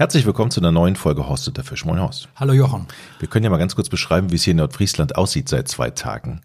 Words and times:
Herzlich 0.00 0.24
willkommen 0.24 0.50
zu 0.50 0.60
einer 0.60 0.72
neuen 0.72 0.96
Folge 0.96 1.28
Horst 1.28 1.46
und 1.46 1.58
der 1.58 1.64
Fisch. 1.64 1.84
Moin 1.84 2.00
Horst. 2.00 2.30
Hallo 2.34 2.54
Jochen. 2.54 2.86
Wir 3.18 3.28
können 3.28 3.44
ja 3.44 3.50
mal 3.50 3.58
ganz 3.58 3.74
kurz 3.74 3.90
beschreiben, 3.90 4.30
wie 4.30 4.36
es 4.36 4.44
hier 4.44 4.52
in 4.52 4.56
Nordfriesland 4.56 5.16
aussieht 5.16 5.50
seit 5.50 5.68
zwei 5.68 5.90
Tagen. 5.90 6.40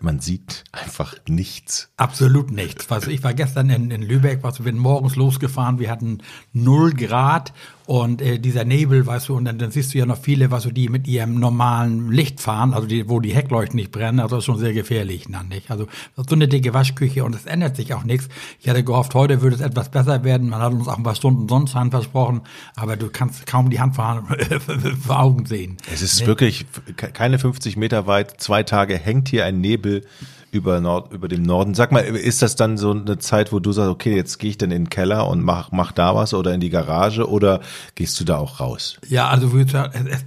Man 0.00 0.20
sieht 0.20 0.64
einfach 0.72 1.14
nichts. 1.28 1.90
Absolut 1.98 2.50
nichts. 2.50 2.90
Also 2.90 3.10
ich 3.10 3.22
war 3.22 3.34
gestern 3.34 3.68
in, 3.68 3.90
in 3.90 4.00
Lübeck, 4.00 4.42
was 4.42 4.60
wir 4.60 4.72
sind 4.72 4.78
morgens 4.78 5.14
losgefahren, 5.14 5.78
wir 5.78 5.90
hatten 5.90 6.22
null 6.54 6.94
Grad 6.94 7.52
und 7.86 8.20
äh, 8.20 8.38
dieser 8.38 8.64
Nebel, 8.64 9.06
weißt 9.06 9.28
du, 9.28 9.36
und 9.36 9.44
dann, 9.44 9.58
dann 9.58 9.70
siehst 9.70 9.94
du 9.94 9.98
ja 9.98 10.06
noch 10.06 10.18
viele, 10.18 10.50
was 10.50 10.64
du, 10.64 10.72
die 10.72 10.88
mit 10.88 11.06
ihrem 11.06 11.38
normalen 11.38 12.10
Licht 12.10 12.40
fahren, 12.40 12.74
also 12.74 12.86
die, 12.88 13.08
wo 13.08 13.20
die 13.20 13.32
Heckleuchten 13.32 13.76
nicht 13.76 13.92
brennen, 13.92 14.18
also 14.18 14.36
das 14.36 14.42
ist 14.42 14.46
schon 14.46 14.58
sehr 14.58 14.72
gefährlich, 14.72 15.26
dann 15.28 15.48
nicht. 15.48 15.70
Also 15.70 15.86
so 16.16 16.34
eine 16.34 16.48
dicke 16.48 16.74
Waschküche 16.74 17.24
und 17.24 17.34
es 17.34 17.46
ändert 17.46 17.76
sich 17.76 17.94
auch 17.94 18.02
nichts. 18.02 18.28
Ich 18.60 18.68
hatte 18.68 18.82
gehofft, 18.82 19.14
heute 19.14 19.40
würde 19.40 19.54
es 19.54 19.62
etwas 19.62 19.90
besser 19.90 20.24
werden. 20.24 20.48
Man 20.48 20.60
hat 20.60 20.72
uns 20.72 20.88
auch 20.88 20.96
ein 20.96 21.04
paar 21.04 21.14
Stunden 21.14 21.48
Sonnenschein 21.48 21.92
versprochen, 21.92 22.40
aber 22.74 22.96
du 22.96 23.08
kannst 23.08 23.46
kaum 23.46 23.70
die 23.70 23.78
Hand 23.78 23.94
vor, 23.94 24.26
vor 25.00 25.20
Augen 25.20 25.46
sehen. 25.46 25.76
Es 25.92 26.02
ist 26.02 26.20
nee. 26.20 26.26
wirklich 26.26 26.66
keine 26.96 27.38
50 27.38 27.76
Meter 27.76 28.08
weit, 28.08 28.40
zwei 28.40 28.64
Tage 28.64 28.96
hängt 28.98 29.28
hier 29.28 29.44
ein 29.44 29.60
Nebel 29.60 30.04
über, 30.50 30.80
Nord, 30.80 31.12
über 31.12 31.28
dem 31.28 31.42
Norden. 31.42 31.74
Sag 31.74 31.92
mal, 31.92 32.00
ist 32.00 32.42
das 32.42 32.56
dann 32.56 32.78
so 32.78 32.90
eine 32.90 33.18
Zeit, 33.18 33.52
wo 33.52 33.58
du 33.58 33.72
sagst, 33.72 33.90
okay, 33.90 34.16
jetzt 34.16 34.38
gehe 34.38 34.50
ich 34.50 34.58
dann 34.58 34.70
in 34.70 34.84
den 34.84 34.90
Keller 34.90 35.28
und 35.28 35.42
mach, 35.42 35.72
mach 35.72 35.92
da 35.92 36.14
was 36.14 36.34
oder 36.34 36.54
in 36.54 36.60
die 36.60 36.70
Garage 36.70 37.28
oder 37.28 37.60
gehst 37.94 38.18
du 38.20 38.24
da 38.24 38.38
auch 38.38 38.60
raus? 38.60 38.98
Ja, 39.08 39.28
also 39.28 39.50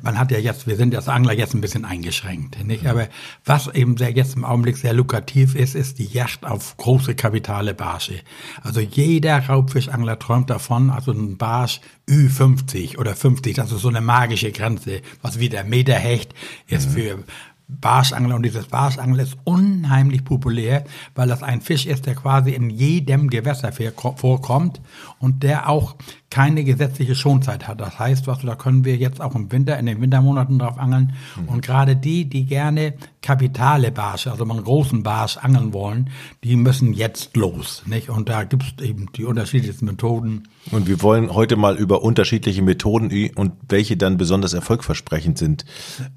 man 0.02 0.20
hat 0.20 0.32
ja 0.32 0.38
jetzt, 0.38 0.68
wir 0.68 0.76
sind 0.76 0.95
als 0.95 1.08
Angler 1.08 1.34
jetzt 1.34 1.54
ein 1.54 1.62
bisschen 1.62 1.86
eingeschränkt, 1.86 2.64
nicht? 2.66 2.86
Aber 2.86 3.08
was 3.45 3.67
eben 3.67 3.97
sehr, 3.97 4.12
jetzt 4.12 4.36
im 4.36 4.45
Augenblick 4.45 4.78
sehr 4.78 4.94
lukrativ 4.94 5.56
ist, 5.56 5.75
ist 5.75 6.00
die 6.00 6.06
Yacht 6.06 6.45
auf 6.45 6.78
große 6.78 7.16
kapitale 7.16 7.73
Barsche. 7.73 8.20
Also 8.62 8.80
jeder 8.80 9.40
Raubfischangler 9.40 10.20
träumt 10.20 10.50
davon, 10.50 10.90
also 10.90 11.12
ein 11.12 11.38
Barsch 11.38 11.81
Ü50 12.09 12.97
oder 12.97 13.16
50, 13.16 13.56
das 13.56 13.72
ist 13.72 13.81
so 13.81 13.88
eine 13.88 14.02
magische 14.02 14.52
Grenze, 14.52 15.02
was 15.22 15.40
wie 15.40 15.50
der 15.50 15.64
Meterhecht 15.64 16.34
ist 16.67 16.90
mhm. 16.90 16.94
für 16.94 17.23
Barschangler 17.70 18.36
und 18.36 18.44
dieses 18.44 18.66
Barschangeln 18.66 19.20
ist 19.20 19.38
unheimlich 19.44 20.23
populär, 20.25 20.86
weil 21.14 21.28
das 21.28 21.44
ein 21.44 21.62
Fisch 21.62 21.86
ist, 21.86 22.08
der 22.08 22.16
quasi 22.16 22.52
in 22.52 22.72
jedem 22.72 23.30
Gewässer 23.30 23.72
vorkommt 23.72 24.81
und 25.20 25.44
der 25.44 25.70
auch 25.70 25.95
keine 26.31 26.64
gesetzliche 26.64 27.16
Schonzeit 27.16 27.67
hat. 27.67 27.80
Das 27.80 27.97
heißt, 27.97 28.28
was 28.28 28.42
da 28.42 28.56
können 28.56 28.86
wir 28.86 28.97
jetzt 28.97 29.22
auch 29.22 29.36
im 29.36 29.52
Winter, 29.52 29.78
in 29.78 29.86
den 29.86 30.02
Wintermonaten 30.02 30.59
drauf 30.59 30.78
angeln. 30.78 31.14
Mhm. 31.40 31.50
Und 31.50 31.62
gerade 31.62 31.95
die, 31.95 32.25
die 32.25 32.45
gerne 32.45 32.95
kapitale 33.22 33.92
Barsche, 33.92 34.31
also 34.31 34.44
einen 34.44 34.64
großen 34.64 35.03
Barsch 35.03 35.38
angeln 35.38 35.73
wollen, 35.73 36.09
die 36.44 36.56
müssen 36.56 36.94
jetzt 36.94 37.36
los. 37.36 37.84
Nicht? 37.86 38.09
Und 38.09 38.30
da 38.30 38.44
gibt 38.44 38.64
es 38.64 38.84
eben 38.84 39.08
die 39.16 39.25
unterschiedlichsten 39.25 39.86
Methoden. 39.86 40.47
Und 40.72 40.88
wir 40.88 41.02
wollen 41.02 41.34
heute 41.34 41.56
mal 41.56 41.78
über 41.78 42.03
unterschiedliche 42.03 42.62
Methoden 42.62 43.30
und 43.36 43.53
welche 43.67 43.97
dann 43.97 44.17
besonders 44.17 44.53
erfolgversprechend 44.53 45.38
sind, 45.38 45.66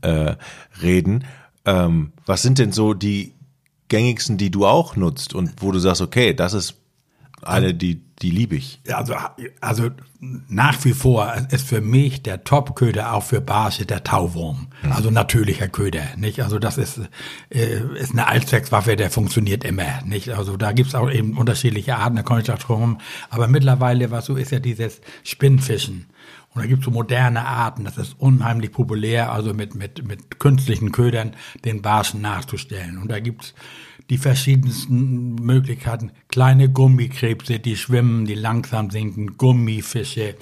äh, 0.03 0.35
reden. 0.83 1.25
Ähm, 1.65 2.13
was 2.27 2.43
sind 2.43 2.59
denn 2.59 2.73
so 2.73 2.95
die 2.95 3.35
gängigsten, 3.89 4.39
die 4.39 4.51
du 4.51 4.67
auch 4.67 4.97
nutzt 4.97 5.35
und 5.35 5.53
wo 5.59 5.71
du 5.71 5.79
sagst, 5.79 6.01
okay, 6.01 6.35
das 6.35 6.55
ist 6.55 6.77
eine, 7.43 7.75
die, 7.75 8.01
die 8.23 8.31
liebe 8.31 8.55
ich. 8.55 8.81
Also, 8.89 9.15
also 9.61 9.91
nach 10.21 10.85
wie 10.85 10.93
vor 10.93 11.35
ist 11.51 11.67
für 11.67 11.81
mich 11.81 12.23
der 12.23 12.45
Top-Köder 12.45 13.13
auch 13.13 13.25
für 13.25 13.41
Barsche 13.41 13.85
der 13.85 14.05
Tauwurm. 14.05 14.69
Mhm. 14.83 14.93
Also 14.93 15.11
natürlicher 15.11 15.69
Köder, 15.69 16.05
nicht? 16.17 16.43
Also 16.43 16.59
das 16.59 16.79
ist, 16.79 17.01
äh, 17.51 17.81
ist 17.99 18.13
eine 18.13 18.29
Allzweckswaffe, 18.29 18.97
der 18.97 19.11
funktioniert 19.11 19.65
immer, 19.65 20.03
nicht? 20.05 20.31
Also 20.31 20.57
da 20.57 20.73
gibt's 20.73 20.95
auch 20.95 21.11
eben 21.11 21.37
unterschiedliche 21.37 21.97
Arten, 21.97 22.17
da 22.17 22.23
komme 22.23 22.41
ich 22.41 22.47
drum. 22.47 22.99
Aber 23.29 23.49
mittlerweile, 23.49 24.11
was 24.11 24.27
so 24.27 24.37
ist 24.37 24.53
ja 24.53 24.61
dieses 24.61 25.01
Spinnfischen. 25.25 26.07
Und 26.55 26.63
da 26.63 26.67
gibt's 26.67 26.85
so 26.85 26.91
moderne 26.91 27.47
Arten, 27.47 27.85
das 27.85 27.97
ist 27.97 28.15
unheimlich 28.19 28.73
populär, 28.73 29.33
also 29.33 29.55
mit, 29.55 29.75
mit, 29.75 30.07
mit 30.07 30.39
künstlichen 30.39 30.93
Ködern 30.93 31.33
den 31.65 31.81
Barschen 31.81 32.21
nachzustellen. 32.21 32.99
Und 32.99 33.11
da 33.11 33.21
gibt's 33.21 33.55
die 34.11 34.19
verschiedensten 34.19 35.37
Möglichkeiten. 35.37 36.13
Kleine 36.29 36.69
Gummikrebse, 36.69 37.59
die 37.59 37.77
schwimmen, 37.77 38.27
die 38.27 38.35
langsam 38.35 38.91
sinken, 38.91 39.39
Gummifische, 39.39 40.37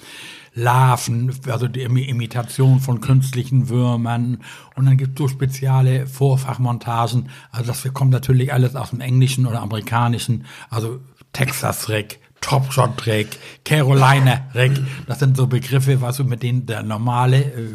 Larven, 0.54 1.32
also 1.46 1.68
die 1.68 1.82
Imitation 1.82 2.80
von 2.80 3.00
künstlichen 3.00 3.68
Würmern. 3.68 4.38
Und 4.74 4.86
dann 4.86 4.96
gibt 4.96 5.12
es 5.12 5.18
so 5.18 5.28
spezielle 5.28 6.06
Vorfachmontagen. 6.06 7.28
Also 7.52 7.68
das 7.68 7.94
kommt 7.94 8.10
natürlich 8.10 8.52
alles 8.52 8.74
aus 8.74 8.90
dem 8.90 9.00
Englischen 9.00 9.46
oder 9.46 9.62
Amerikanischen. 9.62 10.44
Also 10.68 11.00
Texas 11.32 11.88
Rick, 11.88 12.19
Top 12.40 12.72
Shot 12.72 12.96
Trick, 12.96 13.38
Carolina 13.64 14.40
Rick, 14.54 14.72
das 15.06 15.18
sind 15.18 15.36
so 15.36 15.46
Begriffe, 15.46 16.00
was 16.00 16.16
du 16.16 16.24
mit 16.24 16.42
denen 16.42 16.64
der 16.64 16.82
normale 16.82 17.38
äh, 17.38 17.68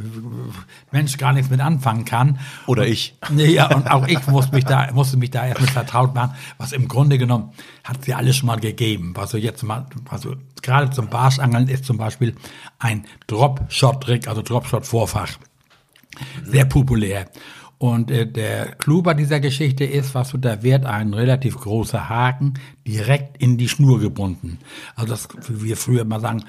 Mensch 0.91 1.17
gar 1.17 1.33
nichts 1.33 1.51
mit 1.51 1.59
anfangen 1.59 2.03
kann. 2.03 2.39
Oder 2.65 2.83
und, 2.83 2.89
ich. 2.89 3.15
Ja, 3.35 3.73
und 3.75 3.89
auch 3.89 4.07
ich 4.07 4.25
musste 4.27 4.55
mich 4.55 4.65
da, 4.65 4.91
musste 4.91 5.17
mich 5.17 5.29
da 5.29 5.45
erst 5.45 5.61
mit 5.61 5.69
vertraut 5.69 6.15
machen, 6.15 6.35
was 6.57 6.71
im 6.71 6.87
Grunde 6.87 7.17
genommen 7.17 7.51
hat 7.83 8.03
sie 8.03 8.13
alles 8.13 8.37
schon 8.37 8.47
mal 8.47 8.59
gegeben. 8.59 9.13
Was 9.15 9.31
du 9.31 9.37
jetzt 9.37 9.63
mal, 9.63 9.85
also 10.09 10.35
gerade 10.61 10.89
zum 10.89 11.09
Barschangeln 11.09 11.67
ist 11.67 11.85
zum 11.85 11.97
Beispiel 11.97 12.35
ein 12.79 13.05
Drop 13.27 13.61
Shot 13.69 14.01
Trick, 14.03 14.27
also 14.27 14.41
Drop 14.41 14.65
Shot 14.67 14.85
Vorfach. 14.85 15.37
Sehr 16.43 16.65
populär. 16.65 17.27
Und 17.77 18.09
äh, 18.09 18.25
der 18.25 18.73
Clou 18.75 19.01
bei 19.01 19.13
dieser 19.13 19.39
Geschichte 19.39 19.83
ist, 19.83 20.15
was 20.15 20.31
du, 20.31 20.37
da 20.37 20.63
wird 20.63 20.85
ein 20.85 21.13
relativ 21.13 21.57
großer 21.57 22.09
Haken 22.09 22.53
direkt 22.87 23.41
in 23.41 23.57
die 23.57 23.67
Schnur 23.67 23.99
gebunden. 23.99 24.59
Also 24.95 25.11
das, 25.11 25.27
wie 25.49 25.69
wir 25.69 25.77
früher 25.77 26.05
mal 26.05 26.21
sagen, 26.21 26.43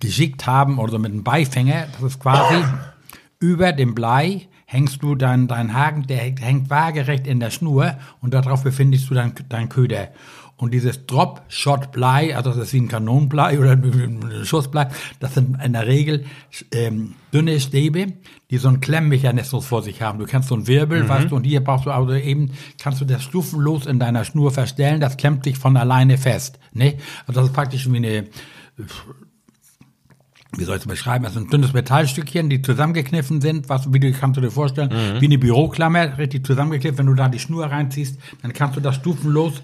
geschickt 0.00 0.46
haben 0.46 0.78
oder 0.78 0.98
mit 0.98 1.12
einem 1.12 1.24
Beifänger, 1.24 1.86
das 1.92 2.02
ist 2.02 2.20
quasi 2.20 2.62
über 3.40 3.72
dem 3.72 3.94
Blei 3.94 4.48
hängst 4.72 5.02
du 5.02 5.14
dein, 5.14 5.48
dein 5.48 5.74
Haken, 5.74 6.06
der 6.06 6.18
hängt 6.18 6.70
waagerecht 6.70 7.26
in 7.26 7.40
der 7.40 7.50
Schnur 7.50 7.98
und 8.20 8.32
darauf 8.32 8.62
befindest 8.62 9.10
du 9.10 9.14
dein, 9.14 9.34
dein 9.48 9.68
Köder. 9.68 10.08
Und 10.56 10.72
dieses 10.72 11.06
Drop-Shot-Blei, 11.06 12.36
also 12.36 12.50
das 12.50 12.58
ist 12.58 12.72
wie 12.72 12.80
ein 12.80 12.88
Kanonenblei 12.88 13.58
oder 13.60 13.72
ein 13.72 14.44
Schussblei, 14.44 14.88
das 15.18 15.34
sind 15.34 15.60
in 15.62 15.72
der 15.72 15.86
Regel 15.86 16.24
ähm, 16.72 17.14
dünne 17.32 17.58
Stäbe, 17.58 18.12
die 18.50 18.58
so 18.58 18.68
einen 18.68 18.80
Klemmmechanismus 18.80 19.66
vor 19.66 19.82
sich 19.82 20.02
haben. 20.02 20.18
Du 20.18 20.26
kennst 20.26 20.48
so 20.48 20.54
einen 20.54 20.68
Wirbel, 20.68 21.04
mhm. 21.04 21.08
weißt 21.08 21.30
du, 21.30 21.36
und 21.36 21.44
hier 21.44 21.64
brauchst 21.64 21.86
du 21.86 21.90
also 21.90 22.14
eben, 22.14 22.52
kannst 22.80 23.00
du 23.00 23.04
das 23.04 23.22
stufenlos 23.22 23.86
in 23.86 23.98
deiner 23.98 24.24
Schnur 24.24 24.50
verstellen, 24.50 25.00
das 25.00 25.16
klemmt 25.16 25.44
sich 25.44 25.58
von 25.58 25.76
alleine 25.76 26.18
fest. 26.18 26.58
Ne? 26.72 26.98
Also 27.26 27.40
das 27.40 27.48
ist 27.48 27.54
praktisch 27.54 27.90
wie 27.90 27.96
eine 27.96 28.26
wie 30.56 30.64
soll 30.64 30.76
ich 30.76 30.82
es 30.82 30.88
beschreiben? 30.88 31.24
Das 31.24 31.34
sind 31.34 31.52
dünnes 31.52 31.72
Metallstückchen, 31.72 32.50
die 32.50 32.60
zusammengekniffen 32.60 33.40
sind, 33.40 33.68
was, 33.68 33.92
wie 33.92 34.00
du 34.00 34.12
kannst 34.12 34.36
du 34.36 34.42
dir 34.42 34.50
vorstellen, 34.50 34.90
mhm. 34.90 35.20
wie 35.20 35.26
eine 35.26 35.38
Büroklammer, 35.38 36.18
richtig 36.18 36.46
zusammengeknifft. 36.46 36.98
Wenn 36.98 37.06
du 37.06 37.14
da 37.14 37.28
die 37.28 37.38
Schnur 37.38 37.66
reinziehst, 37.66 38.18
dann 38.42 38.52
kannst 38.52 38.76
du 38.76 38.80
das 38.80 38.96
stufenlos 38.96 39.62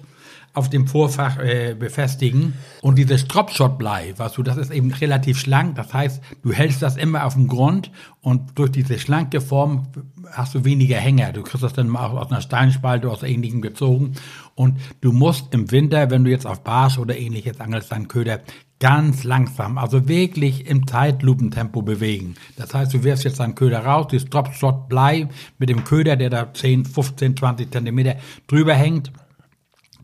auf 0.55 0.69
dem 0.71 0.87
Vorfach 0.87 1.39
äh, 1.39 1.75
befestigen. 1.79 2.55
Und 2.83 2.99
dieses 2.99 3.29
Dropshot-Blei, 3.29 4.15
weißt 4.17 4.37
du, 4.37 4.43
das 4.43 4.57
ist 4.57 4.71
eben 4.71 4.93
relativ 4.93 5.39
schlank. 5.39 5.77
Das 5.77 5.95
heißt, 5.95 6.23
du 6.43 6.53
hältst 6.53 6.83
das 6.83 6.97
immer 6.97 7.25
auf 7.25 7.35
dem 7.35 7.49
Grund 7.49 7.91
und 8.21 8.59
durch 8.59 8.71
diese 8.71 8.99
schlanke 8.99 9.41
Form 9.41 9.89
hast 10.33 10.55
du 10.55 10.65
weniger 10.65 10.97
Hänger. 10.97 11.33
Du 11.33 11.43
kriegst 11.43 11.63
das 11.63 11.73
dann 11.73 11.89
mal 11.89 12.07
aus 12.07 12.31
einer 12.31 12.41
Steinspalte, 12.41 13.11
aus 13.11 13.23
ähnlichem 13.23 13.63
gezogen. 13.63 14.15
Und 14.55 14.79
du 15.01 15.13
musst 15.13 15.55
im 15.55 15.71
Winter, 15.71 16.11
wenn 16.11 16.25
du 16.25 16.31
jetzt 16.31 16.47
auf 16.47 16.65
Barsch 16.65 16.99
oder 16.99 17.17
ähnliches 17.17 17.61
angelst, 17.61 17.93
deinen 17.93 18.09
Köder 18.09 18.41
ganz 18.81 19.25
langsam, 19.25 19.77
also 19.77 20.09
wirklich 20.09 20.67
im 20.67 20.87
Zeitlupentempo 20.87 21.83
bewegen. 21.83 22.35
Das 22.57 22.75
heißt, 22.75 22.95
du 22.95 23.03
wirfst 23.03 23.25
jetzt 23.25 23.41
deinen 23.41 23.55
Köder 23.55 23.85
raus, 23.85 24.07
das 24.11 24.27
Dropshot-Blei 24.27 25.29
mit 25.59 25.69
dem 25.69 25.85
Köder, 25.85 26.17
der 26.17 26.31
da 26.31 26.53
10, 26.53 26.85
15, 26.85 27.37
20 27.37 27.73
Zentimeter 27.73 28.17
drüber 28.47 28.75
hängt 28.75 29.13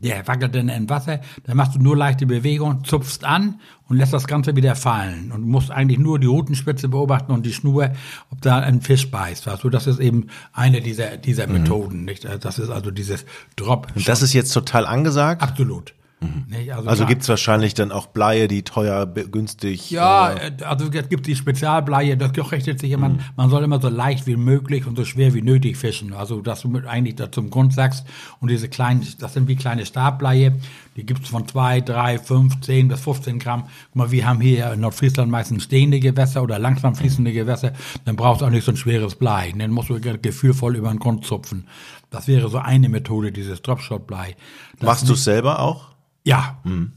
der 0.05 0.27
wackelt 0.27 0.53
dann 0.53 0.69
in 0.69 0.89
Wasser, 0.89 1.19
dann 1.45 1.57
machst 1.57 1.75
du 1.75 1.79
nur 1.79 1.97
leichte 1.97 2.27
Bewegung, 2.27 2.83
zupfst 2.83 3.23
an 3.23 3.59
und 3.87 3.97
lässt 3.97 4.13
das 4.13 4.27
Ganze 4.27 4.55
wieder 4.55 4.75
fallen. 4.75 5.31
Und 5.31 5.47
musst 5.47 5.71
eigentlich 5.71 5.99
nur 5.99 6.19
die 6.19 6.27
Rutenspitze 6.27 6.89
beobachten 6.89 7.31
und 7.31 7.45
die 7.45 7.53
Schnur, 7.53 7.91
ob 8.29 8.41
da 8.41 8.59
ein 8.59 8.81
Fisch 8.81 9.09
beißt. 9.09 9.47
Weißt 9.47 9.63
du, 9.63 9.69
das 9.69 9.87
ist 9.87 9.99
eben 9.99 10.27
eine 10.53 10.81
dieser, 10.81 11.17
dieser 11.17 11.47
mhm. 11.47 11.53
Methoden. 11.53 12.05
Nicht? 12.05 12.27
Das 12.41 12.59
ist 12.59 12.69
also 12.69 12.91
dieses 12.91 13.25
Drop. 13.55 13.87
Und 13.95 14.07
das 14.07 14.21
ist 14.21 14.33
jetzt 14.33 14.51
total 14.51 14.85
angesagt? 14.85 15.41
Absolut. 15.41 15.93
Mhm. 16.21 16.45
Also, 16.71 16.89
also 16.89 17.05
gibt 17.05 17.23
es 17.23 17.29
wahrscheinlich 17.29 17.73
dann 17.73 17.91
auch 17.91 18.07
Bleie, 18.07 18.47
die 18.47 18.63
teuer, 18.63 19.05
günstig. 19.05 19.91
Ja, 19.91 20.33
äh, 20.33 20.51
also 20.63 20.89
es 20.91 21.09
gibt 21.09 21.27
die 21.27 21.35
Spezialbleie, 21.35 22.15
das 22.15 22.31
richtet 22.51 22.79
sich 22.79 22.91
immer, 22.91 23.09
mhm. 23.09 23.19
man 23.35 23.49
soll 23.49 23.63
immer 23.63 23.81
so 23.81 23.89
leicht 23.89 24.25
wie 24.25 24.37
möglich 24.37 24.85
und 24.85 24.95
so 24.95 25.03
schwer 25.03 25.33
wie 25.33 25.41
nötig 25.41 25.77
fischen. 25.77 26.13
Also 26.13 26.41
dass 26.41 26.61
du 26.61 26.69
mit 26.69 26.85
eigentlich 26.85 27.15
da 27.15 27.31
zum 27.31 27.49
Grund 27.49 27.73
sagst 27.73 28.05
und 28.39 28.49
diese 28.49 28.69
kleinen, 28.69 29.05
das 29.19 29.33
sind 29.33 29.47
wie 29.47 29.55
kleine 29.55 29.85
Stabbleie, 29.85 30.55
die 30.95 31.05
gibt 31.05 31.23
es 31.23 31.29
von 31.29 31.47
zwei, 31.47 31.81
drei, 31.81 32.17
fünf, 32.17 32.61
zehn 32.61 32.87
bis 32.87 33.01
15 33.01 33.39
Gramm. 33.39 33.63
Guck 33.87 33.95
mal, 33.95 34.11
wir 34.11 34.25
haben 34.25 34.39
hier 34.39 34.71
in 34.71 34.79
Nordfriesland 34.79 35.29
meistens 35.29 35.63
stehende 35.63 35.99
Gewässer 35.99 36.41
oder 36.41 36.59
langsam 36.59 36.95
fließende 36.95 37.33
Gewässer, 37.33 37.73
dann 38.05 38.15
brauchst 38.15 38.41
du 38.41 38.45
auch 38.45 38.49
nicht 38.49 38.63
so 38.63 38.71
ein 38.71 38.77
schweres 38.77 39.15
Blei. 39.15 39.53
Dann 39.57 39.71
musst 39.71 39.89
du 39.89 39.99
gefühlvoll 39.99 40.77
über 40.77 40.89
den 40.89 40.99
Grund 40.99 41.25
zupfen. 41.25 41.67
Das 42.09 42.27
wäre 42.29 42.47
so 42.49 42.59
eine 42.59 42.87
Methode, 42.87 43.33
dieses 43.33 43.61
Dropshot-Blei. 43.61 44.37
Machst 44.79 45.09
du 45.09 45.13
es 45.13 45.25
selber 45.25 45.59
auch? 45.59 45.94
Ja. 46.25 46.57
Mhm. 46.63 46.91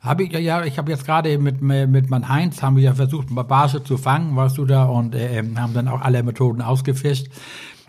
Habe 0.00 0.24
ich, 0.24 0.32
ja, 0.32 0.40
ja, 0.40 0.64
ich 0.64 0.78
habe 0.78 0.90
jetzt 0.90 1.06
gerade 1.06 1.38
mit, 1.38 1.62
mit 1.62 2.10
mein 2.10 2.28
Heinz, 2.28 2.60
haben 2.60 2.74
wir 2.74 2.82
ja 2.82 2.94
versucht, 2.94 3.28
Barsche 3.30 3.84
zu 3.84 3.96
fangen, 3.96 4.34
weißt 4.34 4.58
du 4.58 4.64
da, 4.64 4.84
und 4.84 5.14
äh, 5.14 5.38
ähm, 5.38 5.60
haben 5.60 5.74
dann 5.74 5.86
auch 5.86 6.00
alle 6.00 6.24
Methoden 6.24 6.60
ausgefischt. 6.60 7.28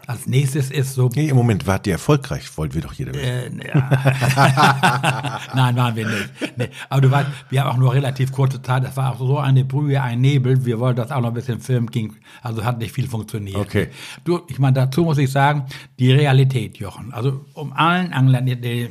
Als 0.06 0.28
nächstes 0.28 0.69
ist 0.69 0.95
so. 0.95 1.10
Nee, 1.16 1.30
im 1.30 1.38
Moment 1.38 1.66
wart 1.66 1.88
ihr 1.88 1.94
erfolgreich, 1.94 2.57
wollten 2.57 2.75
wir 2.75 2.81
doch 2.81 2.94
jeder 2.94 3.13
wissen. 3.13 3.62
Äh, 3.62 3.69
ja. 3.69 5.40
Nein, 5.56 5.75
waren 5.78 5.95
wir 5.95 6.06
nicht. 6.06 6.30
Nee. 6.57 6.69
Aber 6.90 7.01
du 7.01 7.10
weißt, 7.10 7.30
wir 7.50 7.63
haben 7.63 7.69
auch 7.69 7.78
nur 7.78 7.94
relativ 7.94 8.34
kurze 8.34 8.62
Zeit. 8.62 8.84
Das 8.84 8.98
war 8.98 9.13
auch 9.13 9.19
so 9.19 9.39
eine 9.39 9.63
Brühe, 9.63 10.01
ein 10.01 10.19
Nebel. 10.19 10.66
Wir 10.66 10.80
wollten 10.80 10.98
das 10.98 11.10
auch 11.10 11.22
noch 11.22 11.30
ein 11.30 11.34
bisschen 11.34 11.62
filmen, 11.62 11.88
ging, 11.88 12.18
also 12.42 12.66
hat 12.66 12.80
nicht 12.80 12.94
viel 12.94 13.07
funktioniert. 13.07 13.56
Okay. 13.56 13.88
Du, 14.25 14.42
ich 14.50 14.60
meine, 14.60 14.74
dazu 14.74 15.04
muss 15.04 15.18
ich 15.18 15.31
sagen, 15.31 15.68
die 15.98 16.12
Realität, 16.12 16.78
Jochen. 16.78 17.13
Also 17.13 17.46
um 17.54 17.72
allen 17.72 18.12
Anglern, 18.12 18.46
die 18.46 18.89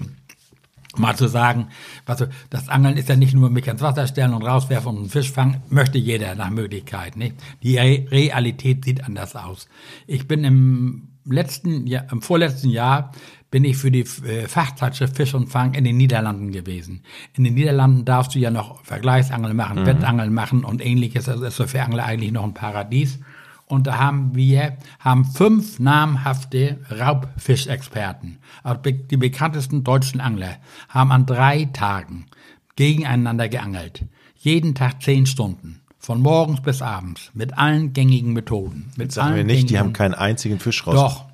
mal 0.97 1.17
zu 1.17 1.29
sagen, 1.29 1.69
was, 2.07 2.27
das 2.51 2.69
Angeln 2.69 2.97
ist 2.97 3.09
ja 3.09 3.17
nicht 3.17 3.35
nur 3.35 3.51
mich 3.51 3.67
ans 3.67 3.83
Wasser 3.83 4.07
stellen 4.07 4.35
und 4.35 4.43
rauswerfen 4.43 4.91
und 4.91 4.99
einen 4.99 5.09
Fisch 5.09 5.31
fangen, 5.31 5.63
möchte 5.69 5.99
jeder 5.99 6.35
nach 6.35 6.51
Möglichkeit. 6.51 7.17
Nicht? 7.17 7.37
Die 7.63 7.79
Re 7.79 8.07
Realität 8.11 8.85
sieht 8.85 9.05
anders 9.05 9.37
aus. 9.37 9.69
Ich 10.07 10.29
bin 10.29 10.45
im 10.45 11.09
letzten 11.25 11.87
Jahr, 11.87 12.05
im 12.11 12.23
vorletzten 12.23 12.69
Jahr 12.69 13.13
bin 13.51 13.65
ich 13.65 13.77
für 13.77 13.91
die 13.91 14.01
äh, 14.01 14.49
Fachzeitschrift 14.49 15.17
Fisch 15.17 15.35
und 15.35 15.49
Fang 15.49 15.75
in 15.75 15.85
den 15.85 15.97
Niederlanden 15.97 16.53
gewesen. 16.53 17.03
In 17.37 17.45
den 17.45 17.55
Niederlanden 17.55 18.05
darfst 18.05 18.35
du 18.35 18.39
ja 18.39 18.51
noch 18.51 18.83
Vergleichsangeln 18.83 19.55
machen, 19.55 19.83
mhm. 19.83 19.87
Wettangeln 19.87 20.33
machen 20.33 20.65
und 20.65 20.85
ähnliches. 20.85 21.29
Also 21.29 21.45
ist 21.45 21.57
so 21.57 21.67
für 21.67 21.83
Angler 21.83 22.05
eigentlich 22.05 22.33
noch 22.33 22.45
ein 22.45 22.55
Paradies. 22.55 23.19
Und 23.73 23.87
da 23.87 23.97
haben 23.97 24.35
wir 24.35 24.77
haben 25.01 25.25
fünf 25.25 25.79
namhafte 25.79 26.77
Raubfischexperten, 26.91 28.37
die 29.11 29.17
bekanntesten 29.17 29.83
deutschen 29.83 30.21
Angler, 30.21 30.59
haben 30.91 31.11
an 31.11 31.25
drei 31.25 31.71
Tagen 31.73 32.27
gegeneinander 32.77 33.49
geangelt. 33.49 34.05
Jeden 34.37 34.75
Tag 34.75 35.03
zehn 35.03 35.25
Stunden. 35.25 35.81
Von 35.99 36.21
morgens 36.21 36.61
bis 36.61 36.83
abends. 36.83 37.31
Mit 37.33 37.57
allen 37.57 37.95
gängigen 37.95 38.35
Methoden. 38.35 38.93
Mit 38.99 39.11
Sagen 39.11 39.29
allen 39.29 39.37
wir 39.39 39.45
nicht, 39.45 39.71
die 39.71 39.79
haben 39.79 39.95
keinen 39.95 40.13
einzigen 40.13 40.61
Fisch 40.61 40.87
raus. 40.87 40.95
doch. 40.95 41.25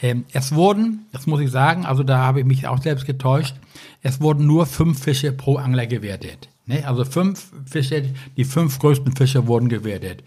Ähm, 0.00 0.26
es 0.32 0.54
wurden, 0.54 1.06
das 1.10 1.26
muss 1.26 1.40
ich 1.40 1.50
sagen, 1.50 1.86
also 1.86 2.04
da 2.04 2.18
habe 2.18 2.38
ich 2.38 2.46
mich 2.46 2.68
auch 2.68 2.80
selbst 2.80 3.04
getäuscht, 3.04 3.56
es 4.00 4.20
wurden 4.20 4.46
nur 4.46 4.66
fünf 4.66 5.02
Fische 5.02 5.32
pro 5.32 5.56
Angler 5.56 5.88
gewertet. 5.88 6.50
Ne? 6.66 6.86
Also 6.86 7.04
fünf 7.04 7.50
Fische, 7.66 8.04
die 8.36 8.44
fünf 8.44 8.78
größten 8.78 9.16
Fische 9.16 9.48
wurden 9.48 9.68
gewertet. 9.68 10.22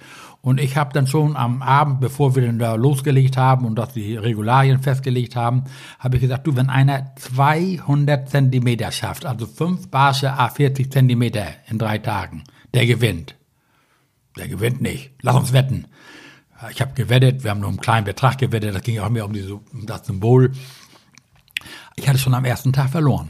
Und 0.45 0.59
ich 0.59 0.75
habe 0.75 0.91
dann 0.91 1.07
schon 1.07 1.37
am 1.37 1.61
Abend, 1.61 2.01
bevor 2.01 2.35
wir 2.35 2.45
dann 2.45 2.59
da 2.59 2.75
losgelegt 2.75 3.37
haben 3.37 3.65
und 3.65 3.75
dass 3.75 3.93
die 3.93 4.17
Regularien 4.17 4.83
festgelegt 4.83 5.37
haben, 5.37 5.63
habe 5.99 6.17
ich 6.17 6.21
gesagt, 6.21 6.45
du, 6.45 6.57
wenn 6.57 6.69
einer 6.69 7.15
200 7.15 8.29
Zentimeter 8.29 8.91
schafft, 8.91 9.25
also 9.25 9.47
fünf 9.47 9.89
Barsche 9.89 10.33
a 10.33 10.49
40 10.49 10.91
Zentimeter 10.91 11.45
in 11.69 11.79
drei 11.79 11.97
Tagen, 11.97 12.43
der 12.73 12.85
gewinnt. 12.85 13.37
Der 14.35 14.49
gewinnt 14.49 14.81
nicht. 14.81 15.11
Lass 15.21 15.37
uns 15.37 15.53
wetten. 15.53 15.87
Ich 16.71 16.81
habe 16.81 16.93
gewettet, 16.93 17.45
wir 17.45 17.51
haben 17.51 17.61
nur 17.61 17.69
einen 17.69 17.79
kleinen 17.79 18.03
Betrag 18.05 18.37
gewettet, 18.37 18.75
das 18.75 18.81
ging 18.81 18.99
auch 18.99 19.09
mehr 19.09 19.23
um, 19.23 19.31
diese, 19.31 19.55
um 19.55 19.85
das 19.85 20.05
Symbol. 20.05 20.51
Ich 21.95 22.09
hatte 22.09 22.19
schon 22.19 22.33
am 22.33 22.43
ersten 22.43 22.73
Tag 22.73 22.89
verloren. 22.89 23.29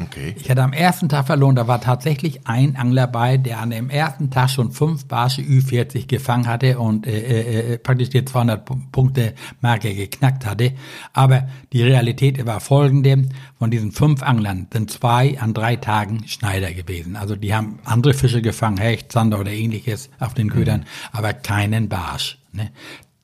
Okay. 0.00 0.34
Ich 0.38 0.50
hatte 0.50 0.62
am 0.62 0.72
ersten 0.72 1.08
Tag 1.08 1.26
verloren, 1.26 1.54
da 1.54 1.68
war 1.68 1.80
tatsächlich 1.80 2.46
ein 2.46 2.76
Angler 2.76 3.06
bei, 3.06 3.36
der 3.36 3.60
an 3.60 3.70
dem 3.70 3.90
ersten 3.90 4.30
Tag 4.30 4.48
schon 4.50 4.72
fünf 4.72 5.04
Barsche 5.06 5.42
Ü40 5.42 6.06
gefangen 6.06 6.46
hatte 6.46 6.78
und 6.78 7.06
äh, 7.06 7.10
äh, 7.20 7.74
äh, 7.74 7.78
praktisch 7.78 8.08
die 8.08 8.24
200 8.24 8.66
Pu- 8.68 8.80
Punkte 8.90 9.34
Marke 9.60 9.94
geknackt 9.94 10.46
hatte. 10.46 10.72
Aber 11.12 11.46
die 11.72 11.82
Realität 11.82 12.44
war 12.46 12.60
folgende, 12.60 13.28
von 13.58 13.70
diesen 13.70 13.92
fünf 13.92 14.22
Anglern 14.22 14.66
sind 14.72 14.90
zwei 14.90 15.38
an 15.38 15.52
drei 15.52 15.76
Tagen 15.76 16.26
Schneider 16.26 16.72
gewesen. 16.72 17.14
Also 17.16 17.36
die 17.36 17.54
haben 17.54 17.78
andere 17.84 18.14
Fische 18.14 18.40
gefangen, 18.40 18.78
Hecht, 18.78 19.12
Zander 19.12 19.40
oder 19.40 19.52
ähnliches 19.52 20.08
auf 20.18 20.32
den 20.34 20.48
Ködern, 20.50 20.86
aber 21.12 21.32
keinen 21.34 21.88
Barsch. 21.88 22.38
Ne? 22.52 22.70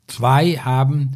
Zwei 0.07 0.57
haben 0.59 1.13